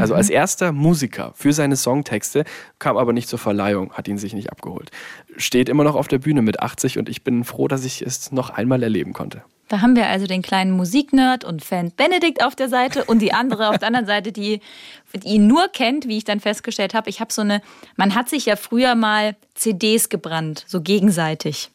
[0.01, 2.45] Also als erster Musiker für seine Songtexte,
[2.79, 4.91] kam aber nicht zur Verleihung, hat ihn sich nicht abgeholt.
[5.37, 8.33] Steht immer noch auf der Bühne mit 80 und ich bin froh, dass ich es
[8.33, 9.43] noch einmal erleben konnte.
[9.69, 13.35] Da haben wir also den kleinen Musiknerd und Fan Benedikt auf der Seite und die
[13.35, 14.61] andere auf der anderen Seite, die,
[15.13, 17.11] die ihn nur kennt, wie ich dann festgestellt habe.
[17.11, 17.61] Ich habe so eine,
[17.97, 21.71] man hat sich ja früher mal CDs gebrannt, so gegenseitig.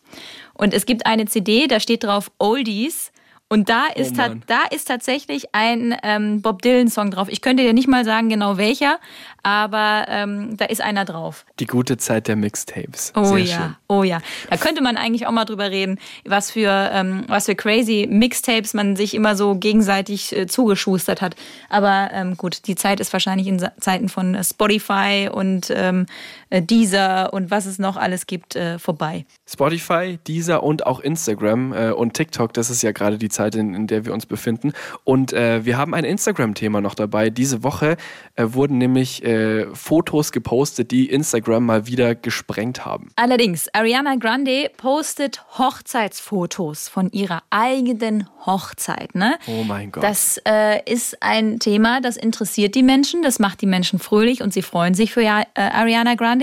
[0.56, 3.12] Und es gibt eine CD, da steht drauf Oldies
[3.54, 7.28] und da Oh ist, ta- da ist tatsächlich ein ähm, Bob Dylan-Song drauf.
[7.30, 9.00] Ich könnte dir nicht mal sagen genau welcher,
[9.44, 11.46] aber ähm, da ist einer drauf.
[11.60, 13.12] Die gute Zeit der Mixtapes.
[13.16, 13.76] Oh Sehr ja, schön.
[13.90, 14.20] oh ja.
[14.50, 18.74] Da könnte man eigentlich auch mal drüber reden, was für, ähm, was für crazy Mixtapes
[18.74, 21.36] man sich immer so gegenseitig äh, zugeschustert hat.
[21.70, 26.43] Aber ähm, gut, die Zeit ist wahrscheinlich in Zeiten von äh, Spotify und ähm, äh,
[26.62, 29.26] Deezer und was es noch alles gibt, äh, vorbei.
[29.50, 33.74] Spotify, Deezer und auch Instagram äh, und TikTok, das ist ja gerade die Zeit, in,
[33.74, 34.74] in der wir uns befinden.
[35.04, 37.30] Und äh, wir haben ein Instagram-Thema noch dabei.
[37.30, 37.98] Diese Woche
[38.36, 43.10] äh, wurden nämlich äh, Fotos gepostet, die Instagram mal wieder gesprengt haben.
[43.16, 49.16] Allerdings, Ariana Grande postet Hochzeitsfotos von ihrer eigenen Hochzeit.
[49.16, 49.36] Ne?
[49.48, 50.04] Oh mein Gott.
[50.04, 54.54] Das äh, ist ein Thema, das interessiert die Menschen, das macht die Menschen fröhlich und
[54.54, 56.43] sie freuen sich für äh, Ariana Grande.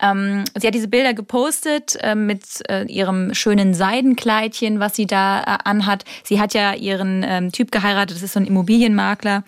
[0.00, 5.42] Ähm, sie hat diese Bilder gepostet äh, mit äh, ihrem schönen Seidenkleidchen, was sie da
[5.42, 6.04] äh, anhat.
[6.24, 9.44] Sie hat ja ihren ähm, Typ geheiratet, das ist so ein Immobilienmakler.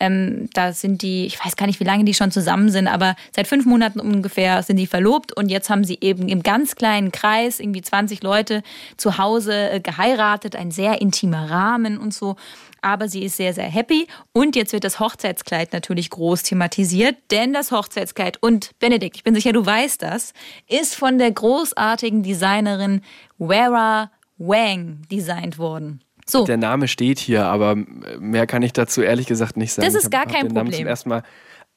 [0.00, 3.16] Ähm, da sind die, ich weiß gar nicht, wie lange die schon zusammen sind, aber
[3.34, 7.10] seit fünf Monaten ungefähr sind die verlobt und jetzt haben sie eben im ganz kleinen
[7.10, 8.62] Kreis, irgendwie 20 Leute
[8.96, 12.36] zu Hause äh, geheiratet, ein sehr intimer Rahmen und so.
[12.82, 14.06] Aber sie ist sehr, sehr happy.
[14.32, 19.34] Und jetzt wird das Hochzeitskleid natürlich groß thematisiert, denn das Hochzeitskleid, und Benedikt, ich bin
[19.34, 20.32] sicher, du weißt das,
[20.68, 23.02] ist von der großartigen Designerin
[23.38, 26.02] Wera Wang designt worden.
[26.26, 29.86] So, Der Name steht hier, aber mehr kann ich dazu ehrlich gesagt nicht sagen.
[29.86, 30.80] Das ist gar kein Namen Problem.
[30.80, 31.22] Zum ersten Mal.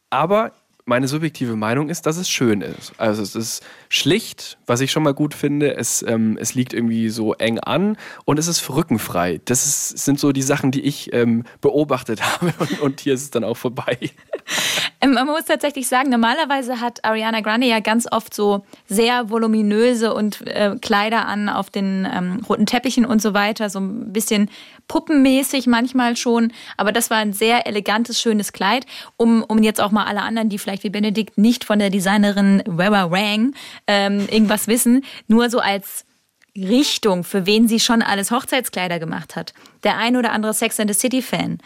[0.10, 0.52] Aber
[0.86, 2.94] meine subjektive Meinung ist, dass es schön ist.
[2.98, 5.76] Also es ist schlicht, was ich schon mal gut finde.
[5.76, 9.42] Es, ähm, es liegt irgendwie so eng an und es ist rückenfrei.
[9.46, 13.24] Das ist, sind so die Sachen, die ich ähm, beobachtet habe und, und hier ist
[13.24, 13.98] es dann auch vorbei.
[15.02, 20.14] Ähm, Man muss tatsächlich sagen, normalerweise hat Ariana Grande ja ganz oft so sehr voluminöse
[20.14, 24.50] und äh, Kleider an auf den ähm, roten Teppichen und so weiter, so ein bisschen
[24.88, 26.54] puppenmäßig manchmal schon.
[26.78, 28.86] Aber das war ein sehr elegantes, schönes Kleid,
[29.18, 32.64] um, um jetzt auch mal alle anderen, die vielleicht wie Benedikt nicht von der Designerin
[32.66, 33.54] Vera Wang
[33.88, 36.06] ähm, irgendwas wissen, nur so als
[36.56, 39.54] Richtung, für wen sie schon alles Hochzeitskleider gemacht hat.
[39.84, 41.60] Der ein oder andere Sex and the City Fan.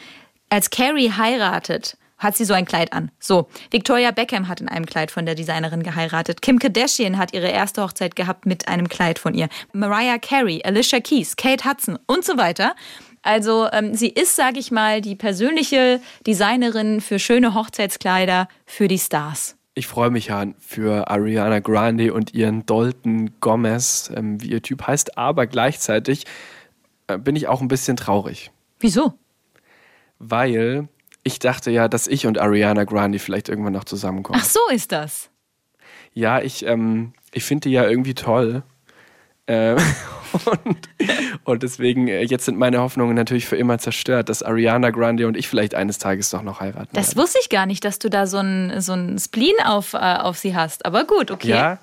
[0.49, 3.11] Als Carrie heiratet, hat sie so ein Kleid an.
[3.19, 6.41] So, Victoria Beckham hat in einem Kleid von der Designerin geheiratet.
[6.41, 9.49] Kim Kardashian hat ihre erste Hochzeit gehabt mit einem Kleid von ihr.
[9.73, 12.75] Mariah Carey, Alicia Keys, Kate Hudson und so weiter.
[13.21, 18.99] Also ähm, sie ist, sage ich mal, die persönliche Designerin für schöne Hochzeitskleider für die
[18.99, 19.57] Stars.
[19.73, 24.87] Ich freue mich ja für Ariana Grande und ihren Dalton Gomez, ähm, wie ihr Typ
[24.87, 26.25] heißt, aber gleichzeitig
[27.07, 28.51] äh, bin ich auch ein bisschen traurig.
[28.79, 29.15] Wieso?
[30.19, 30.87] weil
[31.25, 34.39] ich dachte ja, dass ich und Ariana Grande vielleicht irgendwann noch zusammenkommen.
[34.41, 35.29] Ach so ist das.
[36.13, 38.61] Ja, ich, ähm, ich finde die ja irgendwie toll.
[39.47, 39.73] Äh,
[40.45, 40.77] und,
[41.43, 45.35] und deswegen, äh, jetzt sind meine Hoffnungen natürlich für immer zerstört, dass Ariana Grande und
[45.35, 47.23] ich vielleicht eines Tages doch noch heiraten Das werden.
[47.23, 50.37] wusste ich gar nicht, dass du da so ein, so ein Spleen auf, äh, auf
[50.37, 50.85] sie hast.
[50.85, 51.49] Aber gut, okay.
[51.49, 51.79] Ja,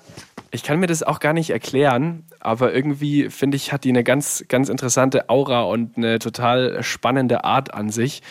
[0.51, 4.05] ich kann mir das auch gar nicht erklären, aber irgendwie finde ich, hat die eine
[4.05, 8.21] ganz, ganz interessante Aura und eine total spannende Art an sich.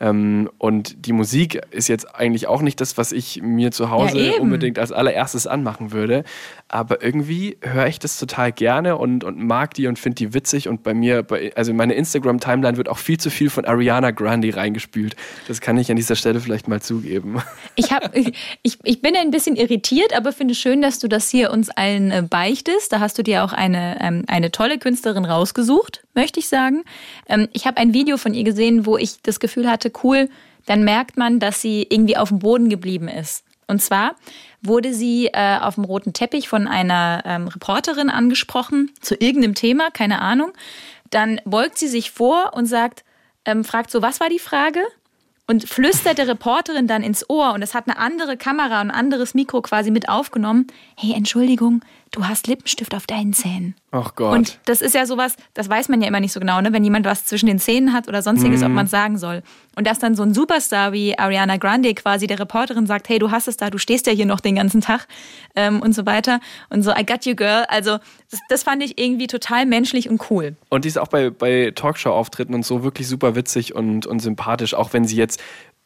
[0.00, 4.18] Ähm, und die Musik ist jetzt eigentlich auch nicht das, was ich mir zu Hause
[4.18, 6.24] Ja, unbedingt als allererstes anmachen würde.
[6.68, 10.68] Aber irgendwie höre ich das total gerne und, und mag die und finde die witzig.
[10.68, 14.10] Und bei mir, bei, also in meine Instagram-Timeline wird auch viel zu viel von Ariana
[14.10, 15.16] Grande reingespült.
[15.48, 17.42] Das kann ich an dieser Stelle vielleicht mal zugeben.
[17.74, 21.50] Ich, hab, ich, ich bin ein bisschen irritiert, aber finde schön, dass du das hier
[21.50, 22.92] uns allen äh, beichtest.
[22.92, 26.84] Da hast du dir auch eine, ähm, eine tolle Künstlerin rausgesucht, möchte ich sagen.
[27.28, 30.28] Ähm, ich habe ein Video von ihr gesehen, wo ich das Gefühl hatte, cool,
[30.66, 33.44] dann merkt man, dass sie irgendwie auf dem Boden geblieben ist.
[33.66, 34.16] Und zwar
[34.62, 39.90] wurde sie äh, auf dem roten Teppich von einer ähm, Reporterin angesprochen zu irgendeinem Thema,
[39.90, 40.52] keine Ahnung.
[41.10, 43.04] Dann beugt sie sich vor und sagt,
[43.44, 44.80] ähm, fragt so, was war die Frage?
[45.50, 48.96] und flüstert der Reporterin dann ins Ohr und es hat eine andere Kamera und ein
[48.96, 50.68] anderes Mikro quasi mit aufgenommen.
[50.96, 51.80] Hey, Entschuldigung,
[52.12, 53.74] du hast Lippenstift auf deinen Zähnen.
[53.92, 54.36] Ach Gott.
[54.36, 56.72] Und das ist ja sowas, das weiß man ja immer nicht so genau, ne?
[56.72, 58.66] wenn jemand was zwischen den Zähnen hat oder sonstiges, Mhm.
[58.66, 59.42] ob man es sagen soll.
[59.76, 63.30] Und dass dann so ein Superstar wie Ariana Grande quasi der Reporterin sagt, hey, du
[63.30, 65.06] hast es da, du stehst ja hier noch den ganzen Tag
[65.54, 66.40] ähm, und so weiter.
[66.68, 67.64] Und so, I got you, girl.
[67.68, 67.98] Also
[68.30, 70.56] das, das fand ich irgendwie total menschlich und cool.
[70.68, 74.74] Und die ist auch bei, bei Talkshow-Auftritten und so wirklich super witzig und, und sympathisch,
[74.74, 75.40] auch wenn sie jetzt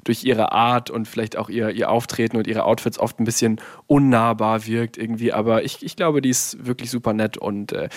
[0.05, 3.61] durch ihre Art und vielleicht auch ihr, ihr Auftreten und ihre Outfits oft ein bisschen
[3.87, 5.33] unnahbar wirkt irgendwie.
[5.33, 7.89] Aber ich, ich glaube, die ist wirklich super nett und äh,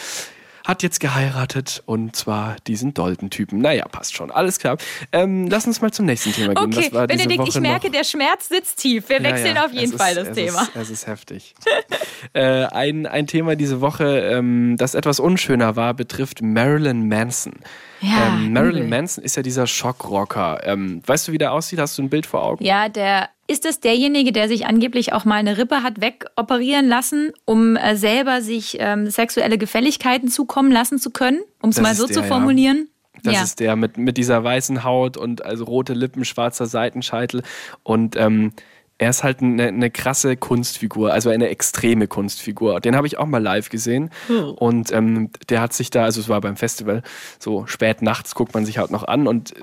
[0.67, 3.59] hat jetzt geheiratet und zwar diesen Dalton-Typen.
[3.59, 4.31] Naja, passt schon.
[4.31, 4.77] Alles klar.
[5.13, 6.65] Ähm, lass uns mal zum nächsten Thema gehen.
[6.65, 7.93] Okay, Benedikt, ich merke, noch...
[7.93, 9.07] der Schmerz sitzt tief.
[9.07, 10.61] Wir wechseln ja, auf jeden es Fall ist, das es Thema.
[10.63, 11.55] Ist, es ist heftig.
[12.33, 17.53] äh, ein, ein Thema diese Woche, ähm, das etwas unschöner war, betrifft Marilyn Manson.
[18.01, 20.61] Ja, ähm, Marilyn Manson ist ja dieser Schockrocker.
[20.63, 21.79] Ähm, weißt du, wie der aussieht?
[21.79, 22.63] Hast du ein Bild vor Augen?
[22.63, 27.31] Ja, der ist es derjenige, der sich angeblich auch mal eine Rippe hat wegoperieren lassen,
[27.45, 32.05] um äh, selber sich ähm, sexuelle Gefälligkeiten zukommen lassen zu können, um es mal so
[32.05, 32.77] der, zu formulieren?
[32.77, 33.21] Ja.
[33.23, 33.43] Das ja.
[33.43, 37.41] ist der mit, mit dieser weißen Haut und also rote Lippen, schwarzer Seitenscheitel
[37.83, 38.53] und ähm,
[38.99, 42.79] er ist halt eine, eine, krasse Kunstfigur, also eine extreme Kunstfigur.
[42.79, 44.09] Den habe ich auch mal live gesehen.
[44.27, 44.49] Hm.
[44.51, 47.03] Und ähm, der hat sich da, also es war beim Festival,
[47.39, 49.53] so spät nachts guckt man sich halt noch an und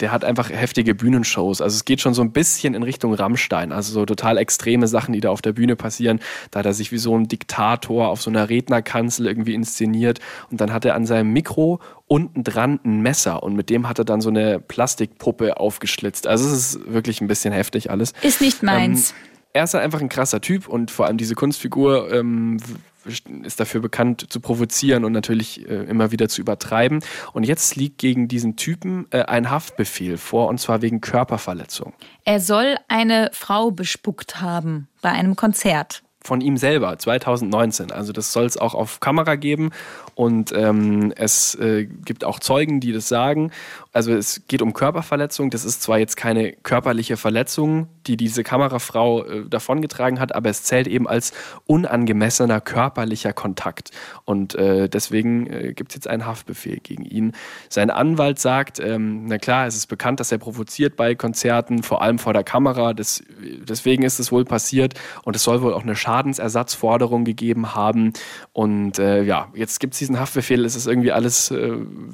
[0.00, 1.60] der hat einfach heftige Bühnenshows.
[1.60, 3.72] Also es geht schon so ein bisschen in Richtung Rammstein.
[3.72, 6.20] Also so total extreme Sachen, die da auf der Bühne passieren.
[6.50, 10.20] Da hat er sich wie so ein Diktator auf so einer Rednerkanzel irgendwie inszeniert.
[10.50, 13.98] Und dann hat er an seinem Mikro unten dran ein Messer und mit dem hat
[13.98, 16.26] er dann so eine Plastikpuppe aufgeschlitzt.
[16.26, 18.12] Also es ist wirklich ein bisschen heftig alles.
[18.22, 19.10] Ist nicht meins.
[19.10, 19.16] Ähm,
[19.54, 22.58] er ist halt einfach ein krasser Typ und vor allem diese Kunstfigur ähm,
[23.06, 27.00] ist dafür bekannt zu provozieren und natürlich äh, immer wieder zu übertreiben.
[27.32, 31.92] Und jetzt liegt gegen diesen Typen äh, ein Haftbefehl vor, und zwar wegen Körperverletzung.
[32.24, 37.92] Er soll eine Frau bespuckt haben bei einem Konzert von ihm selber, 2019.
[37.92, 39.70] Also das soll es auch auf Kamera geben
[40.14, 43.52] und ähm, es äh, gibt auch Zeugen, die das sagen.
[43.94, 45.50] Also es geht um Körperverletzung.
[45.50, 50.64] Das ist zwar jetzt keine körperliche Verletzung, die diese Kamerafrau äh, davongetragen hat, aber es
[50.64, 51.32] zählt eben als
[51.66, 53.92] unangemessener körperlicher Kontakt.
[54.24, 57.32] Und äh, deswegen äh, gibt es jetzt einen Haftbefehl gegen ihn.
[57.68, 62.02] Sein Anwalt sagt, ähm, na klar, es ist bekannt, dass er provoziert bei Konzerten, vor
[62.02, 62.94] allem vor der Kamera.
[62.94, 67.74] Das, deswegen ist es wohl passiert und es soll wohl auch eine Schade Schadensersatzforderung gegeben
[67.74, 68.12] haben.
[68.52, 70.64] Und äh, ja, jetzt gibt es diesen Haftbefehl.
[70.64, 71.72] Es ist irgendwie alles äh,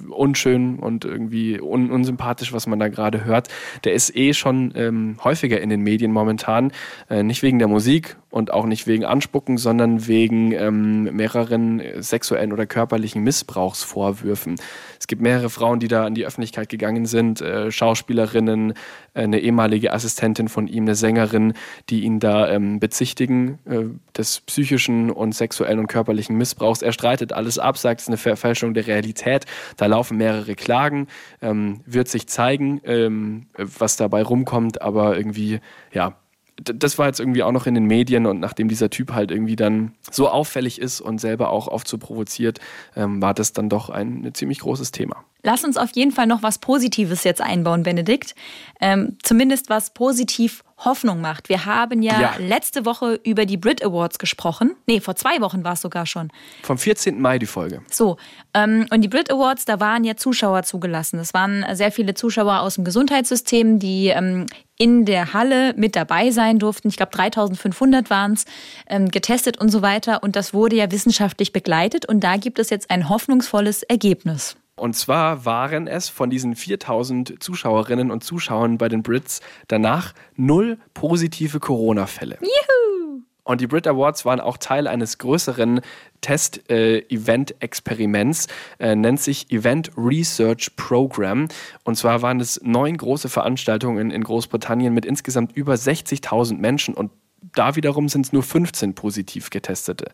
[0.09, 3.49] unschön und irgendwie un unsympathisch, was man da gerade hört.
[3.85, 6.73] Der ist eh schon ähm, häufiger in den Medien momentan.
[7.09, 12.53] Äh, nicht wegen der Musik und auch nicht wegen Anspucken, sondern wegen ähm, mehreren sexuellen
[12.53, 14.57] oder körperlichen Missbrauchsvorwürfen.
[14.99, 18.75] Es gibt mehrere Frauen, die da an die Öffentlichkeit gegangen sind, äh, Schauspielerinnen,
[19.15, 21.55] äh, eine ehemalige Assistentin von ihm, eine Sängerin,
[21.89, 23.85] die ihn da ähm, bezichtigen äh,
[24.17, 26.83] des psychischen und sexuellen und körperlichen Missbrauchs.
[26.83, 29.47] Er streitet alles ab, sagt, es ist eine Verfälschung der Realität.
[29.77, 31.09] Da laufen mehrere Klagen,
[31.43, 35.61] ähm, wird sich zeigen, ähm, was dabei rumkommt, aber irgendwie,
[35.93, 36.20] ja,
[36.63, 39.57] das war jetzt irgendwie auch noch in den Medien und nachdem dieser Typ halt irgendwie
[39.57, 42.61] dann so auffällig ist und selber auch oft so provoziert,
[42.97, 45.25] ähm, war das dann doch ein, ein ziemlich großes Thema.
[45.43, 48.35] Lass uns auf jeden Fall noch was Positives jetzt einbauen, Benedikt.
[48.81, 51.49] Ähm, zumindest was positiv Hoffnung macht.
[51.49, 54.75] Wir haben ja, ja, letzte Woche über die Brit Awards gesprochen.
[54.87, 56.29] Nee, vor zwei Wochen war es sogar schon.
[56.63, 57.21] Vom 14.
[57.21, 57.83] Mai die Folge.
[57.91, 58.17] So,
[58.55, 61.19] ähm, und die Brit Awards, da waren ja Zuschauer zugelassen.
[61.19, 64.47] Es waren sehr viele Zuschauer aus dem Gesundheitssystem, die ähm,
[64.79, 66.89] in der Halle mit dabei sein durften.
[66.89, 68.47] Ich glaube, 3500 waren es,
[68.87, 70.23] ähm, getestet und so weiter.
[70.23, 72.07] Und das wurde ja wissenschaftlich begleitet.
[72.07, 74.57] Und da gibt es jetzt ein hoffnungsvolles Ergebnis.
[74.81, 80.79] Und zwar waren es von diesen 4000 Zuschauerinnen und Zuschauern bei den Brits danach null
[80.95, 82.39] positive Corona-Fälle.
[82.41, 83.21] Juhu!
[83.45, 85.83] Und die Brit Awards waren auch Teil eines größeren
[86.21, 88.47] Test-Event-Experiments,
[88.79, 91.49] äh, äh, nennt sich Event Research Program.
[91.85, 97.11] Und zwar waren es neun große Veranstaltungen in Großbritannien mit insgesamt über 60.000 Menschen und
[97.55, 100.11] da wiederum sind es nur 15 positiv getestete.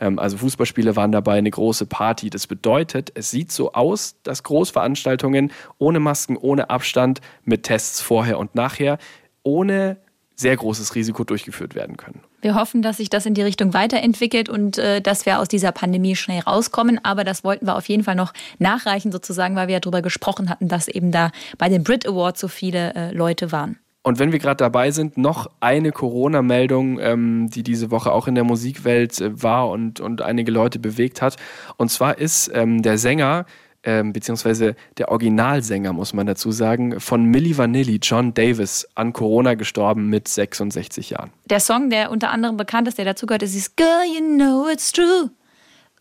[0.00, 2.30] Ähm, also Fußballspiele waren dabei eine große Party.
[2.30, 8.38] Das bedeutet, es sieht so aus, dass Großveranstaltungen ohne Masken, ohne Abstand, mit Tests vorher
[8.38, 8.98] und nachher,
[9.42, 9.98] ohne
[10.40, 12.20] sehr großes Risiko durchgeführt werden können.
[12.40, 15.72] Wir hoffen, dass sich das in die Richtung weiterentwickelt und äh, dass wir aus dieser
[15.72, 16.98] Pandemie schnell rauskommen.
[17.02, 20.48] Aber das wollten wir auf jeden Fall noch nachreichen, sozusagen, weil wir ja darüber gesprochen
[20.48, 23.78] hatten, dass eben da bei den Brit Awards so viele äh, Leute waren.
[24.02, 28.34] Und wenn wir gerade dabei sind, noch eine Corona-Meldung, ähm, die diese Woche auch in
[28.34, 31.36] der Musikwelt äh, war und, und einige Leute bewegt hat.
[31.76, 33.44] Und zwar ist ähm, der Sänger,
[33.82, 39.54] ähm, beziehungsweise der Originalsänger, muss man dazu sagen, von Milli Vanilli, John Davis, an Corona
[39.54, 41.30] gestorben mit 66 Jahren.
[41.46, 44.66] Der Song, der unter anderem bekannt ist, der dazu gehört, ist dieses Girl, you know
[44.70, 45.30] it's true.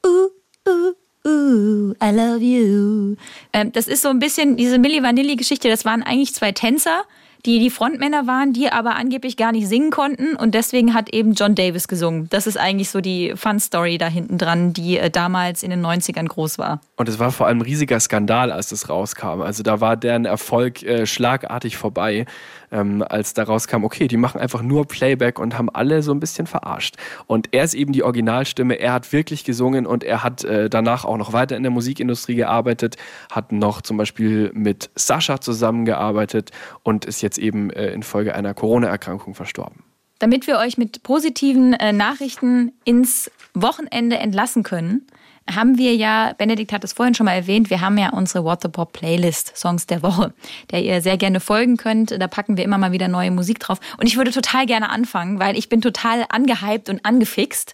[0.05, 0.29] Ooh,
[0.69, 0.93] ooh.
[1.27, 3.17] Ooh, I love you.
[3.51, 5.67] Ähm, das ist so ein bisschen diese Milli Vanilli-Geschichte.
[5.67, 7.03] Das waren eigentlich zwei Tänzer,
[7.45, 11.33] die die Frontmänner waren, die aber angeblich gar nicht singen konnten und deswegen hat eben
[11.33, 12.27] John Davis gesungen.
[12.29, 16.27] Das ist eigentlich so die Fun-Story da hinten dran, die äh, damals in den 90ern
[16.27, 16.81] groß war.
[16.97, 19.41] Und es war vor allem ein riesiger Skandal, als das rauskam.
[19.41, 22.25] Also da war deren Erfolg äh, schlagartig vorbei
[22.71, 26.19] ähm, als da rauskam, okay, die machen einfach nur Playback und haben alle so ein
[26.19, 26.95] bisschen verarscht.
[27.27, 31.05] Und er ist eben die Originalstimme, er hat wirklich gesungen und er hat äh, danach
[31.05, 32.97] auch noch weiter in der Musikindustrie gearbeitet,
[33.31, 36.51] hat noch zum Beispiel mit Sascha zusammengearbeitet
[36.83, 39.83] und ist jetzt eben äh, infolge einer Corona-Erkrankung verstorben.
[40.19, 45.07] Damit wir euch mit positiven äh, Nachrichten ins Wochenende entlassen können,
[45.53, 48.61] haben wir ja, Benedikt hat es vorhin schon mal erwähnt, wir haben ja unsere What
[48.61, 50.33] the Pop Playlist Songs der Woche,
[50.71, 52.11] der ihr sehr gerne folgen könnt.
[52.11, 53.79] Da packen wir immer mal wieder neue Musik drauf.
[53.97, 57.73] Und ich würde total gerne anfangen, weil ich bin total angehypt und angefixt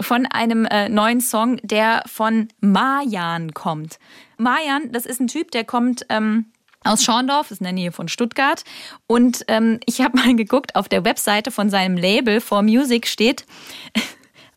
[0.00, 3.98] von einem äh, neuen Song, der von Marjan kommt.
[4.36, 6.46] Marjan, das ist ein Typ, der kommt ähm,
[6.84, 8.64] aus Schorndorf, ist in der Nähe von Stuttgart.
[9.06, 13.44] Und ähm, ich habe mal geguckt, auf der Webseite von seinem Label For Music steht,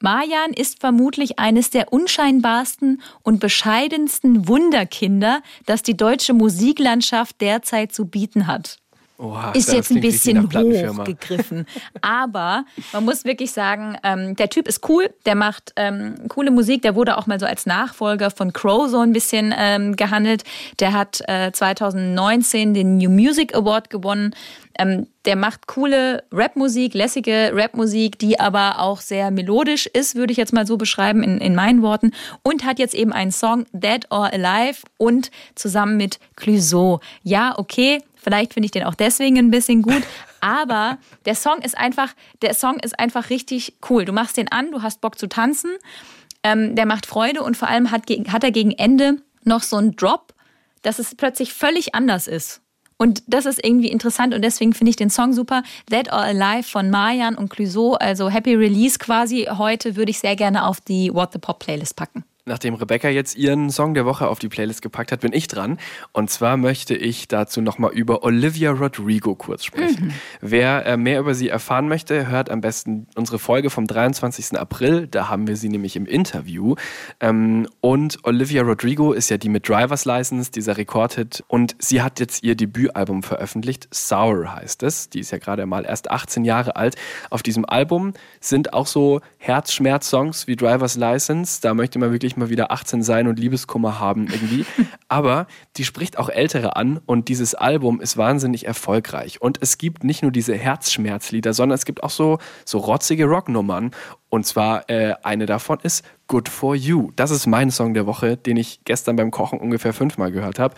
[0.02, 8.06] Marjan ist vermutlich eines der unscheinbarsten und bescheidensten Wunderkinder, das die deutsche Musiklandschaft derzeit zu
[8.06, 8.78] bieten hat.
[9.22, 11.66] Oha, ist jetzt ein bisschen hochgegriffen.
[12.02, 16.84] Aber man muss wirklich sagen, ähm, der Typ ist cool, der macht ähm, coole Musik,
[16.84, 20.46] der wurde auch mal so als Nachfolger von Crow so ein bisschen ähm, gehandelt.
[20.80, 24.34] Der hat äh, 2019 den New Music Award gewonnen.
[24.78, 30.38] Ähm, der macht coole Rapmusik, lässige Rapmusik, die aber auch sehr melodisch ist, würde ich
[30.38, 32.12] jetzt mal so beschreiben in, in meinen Worten.
[32.42, 37.02] Und hat jetzt eben einen Song Dead or Alive und zusammen mit Clouseau.
[37.24, 40.04] Ja, okay, vielleicht finde ich den auch deswegen ein bisschen gut.
[40.39, 42.13] Aber der Song ist einfach,
[42.44, 44.06] der Song ist einfach richtig cool.
[44.06, 45.72] Du machst den an, du hast Bock zu tanzen.
[46.44, 49.96] Ähm, der macht Freude und vor allem hat, hat er gegen Ende noch so einen
[49.96, 50.36] Drop,
[50.84, 52.62] dass es plötzlich völlig anders ist.
[52.98, 55.63] Und das ist irgendwie interessant und deswegen finde ich den Song super.
[55.92, 60.36] Dead or Alive von Marjan und Clouseau, also Happy Release quasi heute, würde ich sehr
[60.36, 62.26] gerne auf die What the Pop Playlist packen.
[62.50, 65.78] Nachdem Rebecca jetzt ihren Song der Woche auf die Playlist gepackt hat, bin ich dran.
[66.14, 70.08] Und zwar möchte ich dazu nochmal über Olivia Rodrigo kurz sprechen.
[70.08, 70.14] Mhm.
[70.42, 74.60] Wer äh, mehr über sie erfahren möchte, hört am besten unsere Folge vom 23.
[74.60, 75.06] April.
[75.06, 76.74] Da haben wir sie nämlich im Interview.
[77.20, 81.44] Ähm, und Olivia Rodrigo ist ja die mit Driver's License, dieser Rekordhit.
[81.48, 83.88] Und sie hat jetzt ihr Debütalbum veröffentlicht.
[83.92, 85.12] Sour heißt es.
[85.12, 86.96] Die ist ja gerade mal erst 18 Jahre alt.
[87.30, 91.62] Auf diesem Album sind auch so Herzschmerz-Songs wie Driver's License.
[91.62, 94.65] Da möchte man wirklich mal wieder 18 sein und Liebeskummer haben irgendwie.
[95.08, 95.47] Aber
[95.78, 99.41] die spricht auch Ältere an und dieses Album ist wahnsinnig erfolgreich.
[99.41, 103.91] Und es gibt nicht nur diese Herzschmerzlieder, sondern es gibt auch so, so rotzige Rocknummern.
[104.30, 107.12] Und zwar äh, eine davon ist Good for You.
[107.15, 110.75] Das ist mein Song der Woche, den ich gestern beim Kochen ungefähr fünfmal gehört habe.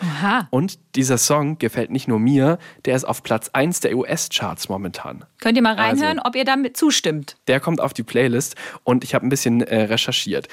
[0.50, 5.26] Und dieser Song gefällt nicht nur mir, der ist auf Platz 1 der US-Charts momentan.
[5.40, 7.36] Könnt ihr mal reinhören, also, ob ihr damit zustimmt.
[7.46, 10.48] Der kommt auf die Playlist und ich habe ein bisschen äh, recherchiert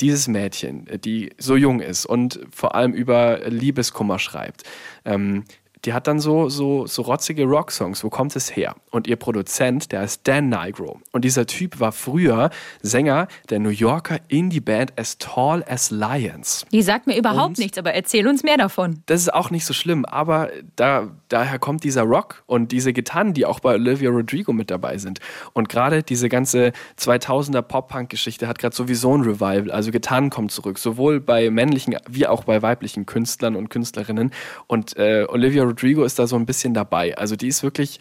[0.00, 4.64] dieses Mädchen, die so jung ist und vor allem über Liebeskummer schreibt,
[5.04, 5.44] ähm,
[5.84, 8.04] die hat dann so, so, so rotzige Rocksongs.
[8.04, 8.74] Wo kommt es her?
[8.90, 11.00] Und ihr Produzent, der ist Dan Nigro.
[11.12, 12.50] Und dieser Typ war früher
[12.82, 16.64] Sänger der New Yorker Indie-Band As Tall as Lions.
[16.72, 19.02] Die sagt mir überhaupt und nichts, aber erzähl uns mehr davon.
[19.06, 23.34] Das ist auch nicht so schlimm, aber da, daher kommt dieser Rock und diese Gitarren,
[23.34, 25.20] die auch bei Olivia Rodrigo mit dabei sind.
[25.52, 29.70] Und gerade diese ganze 2000er Pop-Punk-Geschichte hat gerade sowieso ein Revival.
[29.70, 34.30] Also Gitarren kommen zurück, sowohl bei männlichen wie auch bei weiblichen Künstlern und Künstlerinnen.
[34.66, 37.16] Und äh, Olivia Rodrigo ist da so ein bisschen dabei.
[37.18, 37.98] Also die ist wirklich,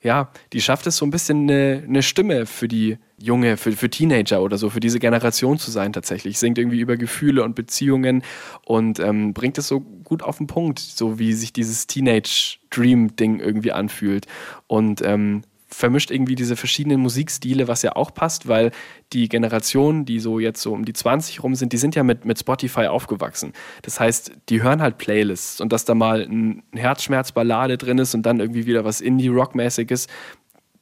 [0.00, 3.90] ja, die schafft es so ein bisschen eine, eine Stimme für die junge, für, für
[3.90, 6.38] Teenager oder so, für diese Generation zu sein tatsächlich.
[6.38, 8.22] Singt irgendwie über Gefühle und Beziehungen
[8.64, 13.72] und ähm, bringt es so gut auf den Punkt, so wie sich dieses Teenage-Dream-Ding irgendwie
[13.72, 14.26] anfühlt.
[14.66, 18.70] Und ähm, vermischt irgendwie diese verschiedenen Musikstile, was ja auch passt, weil
[19.12, 22.24] die Generationen, die so jetzt so um die 20 rum sind, die sind ja mit,
[22.24, 23.52] mit Spotify aufgewachsen.
[23.82, 28.22] Das heißt, die hören halt Playlists und dass da mal ein Herzschmerzballade drin ist und
[28.24, 30.06] dann irgendwie wieder was Indie-Rock-mäßiges,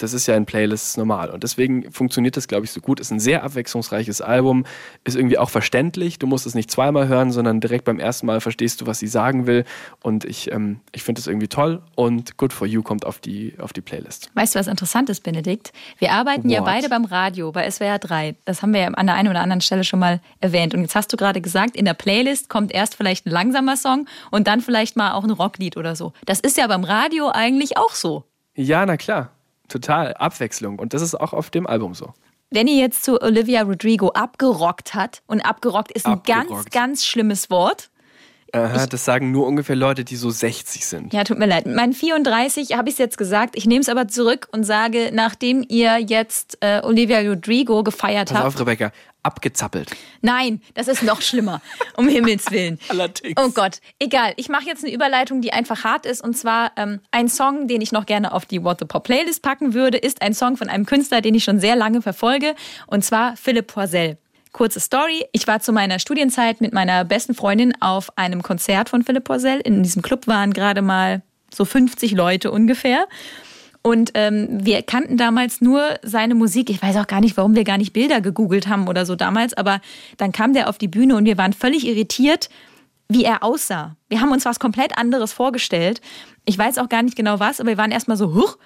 [0.02, 1.30] das ist ja in Playlists normal.
[1.30, 3.00] Und deswegen funktioniert das, glaube ich, so gut.
[3.00, 4.64] Ist ein sehr abwechslungsreiches Album,
[5.04, 6.18] ist irgendwie auch verständlich.
[6.18, 9.06] Du musst es nicht zweimal hören, sondern direkt beim ersten Mal verstehst du, was sie
[9.06, 9.64] sagen will.
[10.02, 11.82] Und ich, ähm, ich finde es irgendwie toll.
[11.94, 14.30] Und Good for You kommt auf die, auf die Playlist.
[14.34, 15.72] Weißt du, was interessant ist, Benedikt?
[15.98, 16.52] Wir arbeiten What?
[16.52, 18.36] ja beide beim Radio, bei SWR 3.
[18.46, 20.74] Das haben wir ja an der einen oder anderen Stelle schon mal erwähnt.
[20.74, 24.06] Und jetzt hast du gerade gesagt, in der Playlist kommt erst vielleicht ein langsamer Song
[24.30, 26.14] und dann vielleicht mal auch ein Rocklied oder so.
[26.24, 28.24] Das ist ja beim Radio eigentlich auch so.
[28.54, 29.30] Ja, na klar
[29.70, 30.78] total Abwechslung.
[30.78, 32.12] Und das ist auch auf dem Album so.
[32.50, 36.48] Wenn ihr jetzt zu Olivia Rodrigo abgerockt hat, und abgerockt ist ein abgerockt.
[36.48, 37.90] ganz, ganz schlimmes Wort.
[38.52, 41.12] Aha, das sagen nur ungefähr Leute, die so 60 sind.
[41.12, 41.66] Ja, tut mir leid.
[41.66, 43.56] Mein 34 habe ich es jetzt gesagt.
[43.56, 48.38] Ich nehme es aber zurück und sage, nachdem ihr jetzt äh, Olivia Rodrigo gefeiert Pass
[48.38, 48.46] habt.
[48.48, 48.90] auf, Rebecca,
[49.22, 49.90] abgezappelt.
[50.22, 51.60] Nein, das ist noch schlimmer.
[51.96, 52.78] Um Himmels Willen.
[52.88, 53.34] Allerdings.
[53.40, 54.32] Oh Gott, egal.
[54.36, 56.22] Ich mache jetzt eine Überleitung, die einfach hart ist.
[56.22, 59.42] Und zwar ähm, ein Song, den ich noch gerne auf die What the Pop Playlist
[59.42, 62.54] packen würde, ist ein Song von einem Künstler, den ich schon sehr lange verfolge.
[62.86, 64.18] Und zwar Philipp Poisel.
[64.52, 65.24] Kurze Story.
[65.32, 69.60] Ich war zu meiner Studienzeit mit meiner besten Freundin auf einem Konzert von Philipp Poisel.
[69.60, 71.22] In diesem Club waren gerade mal
[71.54, 73.06] so 50 Leute ungefähr.
[73.82, 76.68] Und ähm, wir kannten damals nur seine Musik.
[76.68, 79.54] Ich weiß auch gar nicht, warum wir gar nicht Bilder gegoogelt haben oder so damals.
[79.54, 79.80] Aber
[80.18, 82.50] dann kam der auf die Bühne und wir waren völlig irritiert,
[83.08, 83.96] wie er aussah.
[84.08, 86.00] Wir haben uns was komplett anderes vorgestellt.
[86.44, 88.58] Ich weiß auch gar nicht genau was, aber wir waren erstmal so, huch,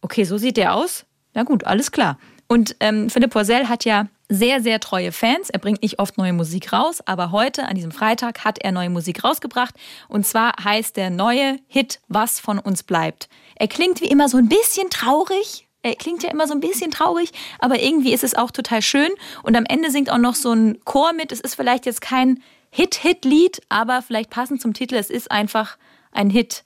[0.00, 1.04] okay, so sieht der aus.
[1.34, 2.18] Na gut, alles klar.
[2.48, 5.50] Und ähm, Philipp Poisel hat ja sehr, sehr treue Fans.
[5.50, 8.90] Er bringt nicht oft neue Musik raus, aber heute, an diesem Freitag, hat er neue
[8.90, 9.74] Musik rausgebracht.
[10.08, 13.28] Und zwar heißt der neue Hit Was von uns bleibt.
[13.56, 15.68] Er klingt wie immer so ein bisschen traurig.
[15.82, 19.10] Er klingt ja immer so ein bisschen traurig, aber irgendwie ist es auch total schön.
[19.42, 21.32] Und am Ende singt auch noch so ein Chor mit.
[21.32, 24.94] Es ist vielleicht jetzt kein Hit-Hit-Lied, aber vielleicht passend zum Titel.
[24.94, 25.76] Es ist einfach
[26.12, 26.64] ein Hit,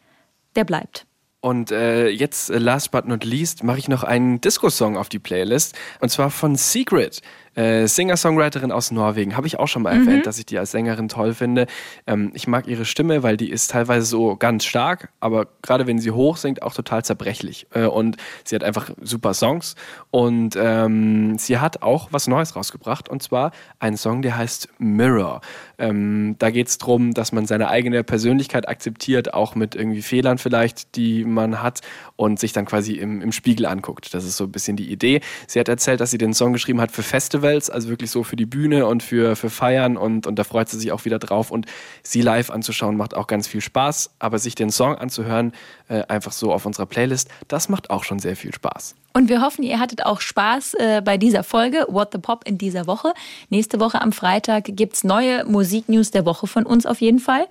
[0.55, 1.07] der bleibt.
[1.41, 5.21] Und äh, jetzt, äh, last but not least, mache ich noch einen Disco-Song auf die
[5.21, 5.77] Playlist.
[6.01, 7.23] Und zwar von Secret.
[7.57, 9.37] Äh, Singer-Songwriterin aus Norwegen.
[9.37, 10.07] Habe ich auch schon mal Mhm.
[10.07, 11.67] erwähnt, dass ich die als Sängerin toll finde.
[12.07, 15.99] Ähm, ich mag ihre Stimme, weil die ist teilweise so ganz stark, aber gerade wenn
[15.99, 17.67] sie hoch singt, auch total zerbrechlich.
[17.75, 19.75] Äh, und sie hat einfach super Songs.
[20.11, 23.09] Und ähm, sie hat auch was Neues rausgebracht.
[23.09, 25.41] Und zwar einen Song, der heißt Mirror.
[25.79, 30.39] Ähm, da geht es darum, dass man seine eigene Persönlichkeit akzeptiert, auch mit irgendwie Fehlern
[30.39, 31.81] vielleicht, die man hat
[32.17, 34.13] und sich dann quasi im, im Spiegel anguckt.
[34.15, 35.21] Das ist so ein bisschen die Idee.
[35.47, 37.03] Sie hat erzählt, dass sie den Song geschrieben hat für
[37.47, 40.69] Festivals, also wirklich so für die Bühne und für, für Feiern und, und da freut
[40.69, 41.51] sie sich auch wieder drauf.
[41.51, 41.67] Und
[42.03, 45.53] sie live anzuschauen macht auch ganz viel Spaß, aber sich den Song anzuhören,
[45.89, 48.95] äh, einfach so auf unserer Playlist, das macht auch schon sehr viel Spaß.
[49.13, 52.59] Und wir hoffen, ihr hattet auch Spaß äh, bei dieser Folge What the Pop in
[52.59, 53.13] dieser Woche.
[53.49, 57.47] Nächste Woche am Freitag gibt's neue Musiknews der Woche von uns auf jeden Fall.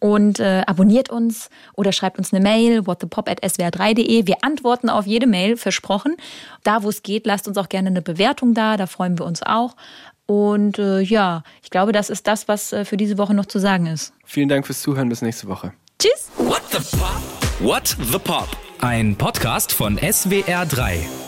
[0.00, 4.26] Und äh, abonniert uns oder schreibt uns eine Mail, whatthepop.swr3.de.
[4.26, 6.16] Wir antworten auf jede Mail, versprochen.
[6.62, 9.42] Da, wo es geht, lasst uns auch gerne eine Bewertung da, da freuen wir uns
[9.42, 9.74] auch.
[10.26, 13.58] Und äh, ja, ich glaube, das ist das, was äh, für diese Woche noch zu
[13.58, 14.12] sagen ist.
[14.24, 15.72] Vielen Dank fürs Zuhören, bis nächste Woche.
[15.98, 16.30] Tschüss!
[16.36, 17.20] What the Pop?
[17.60, 18.48] What the Pop?
[18.80, 21.27] Ein Podcast von SWR3.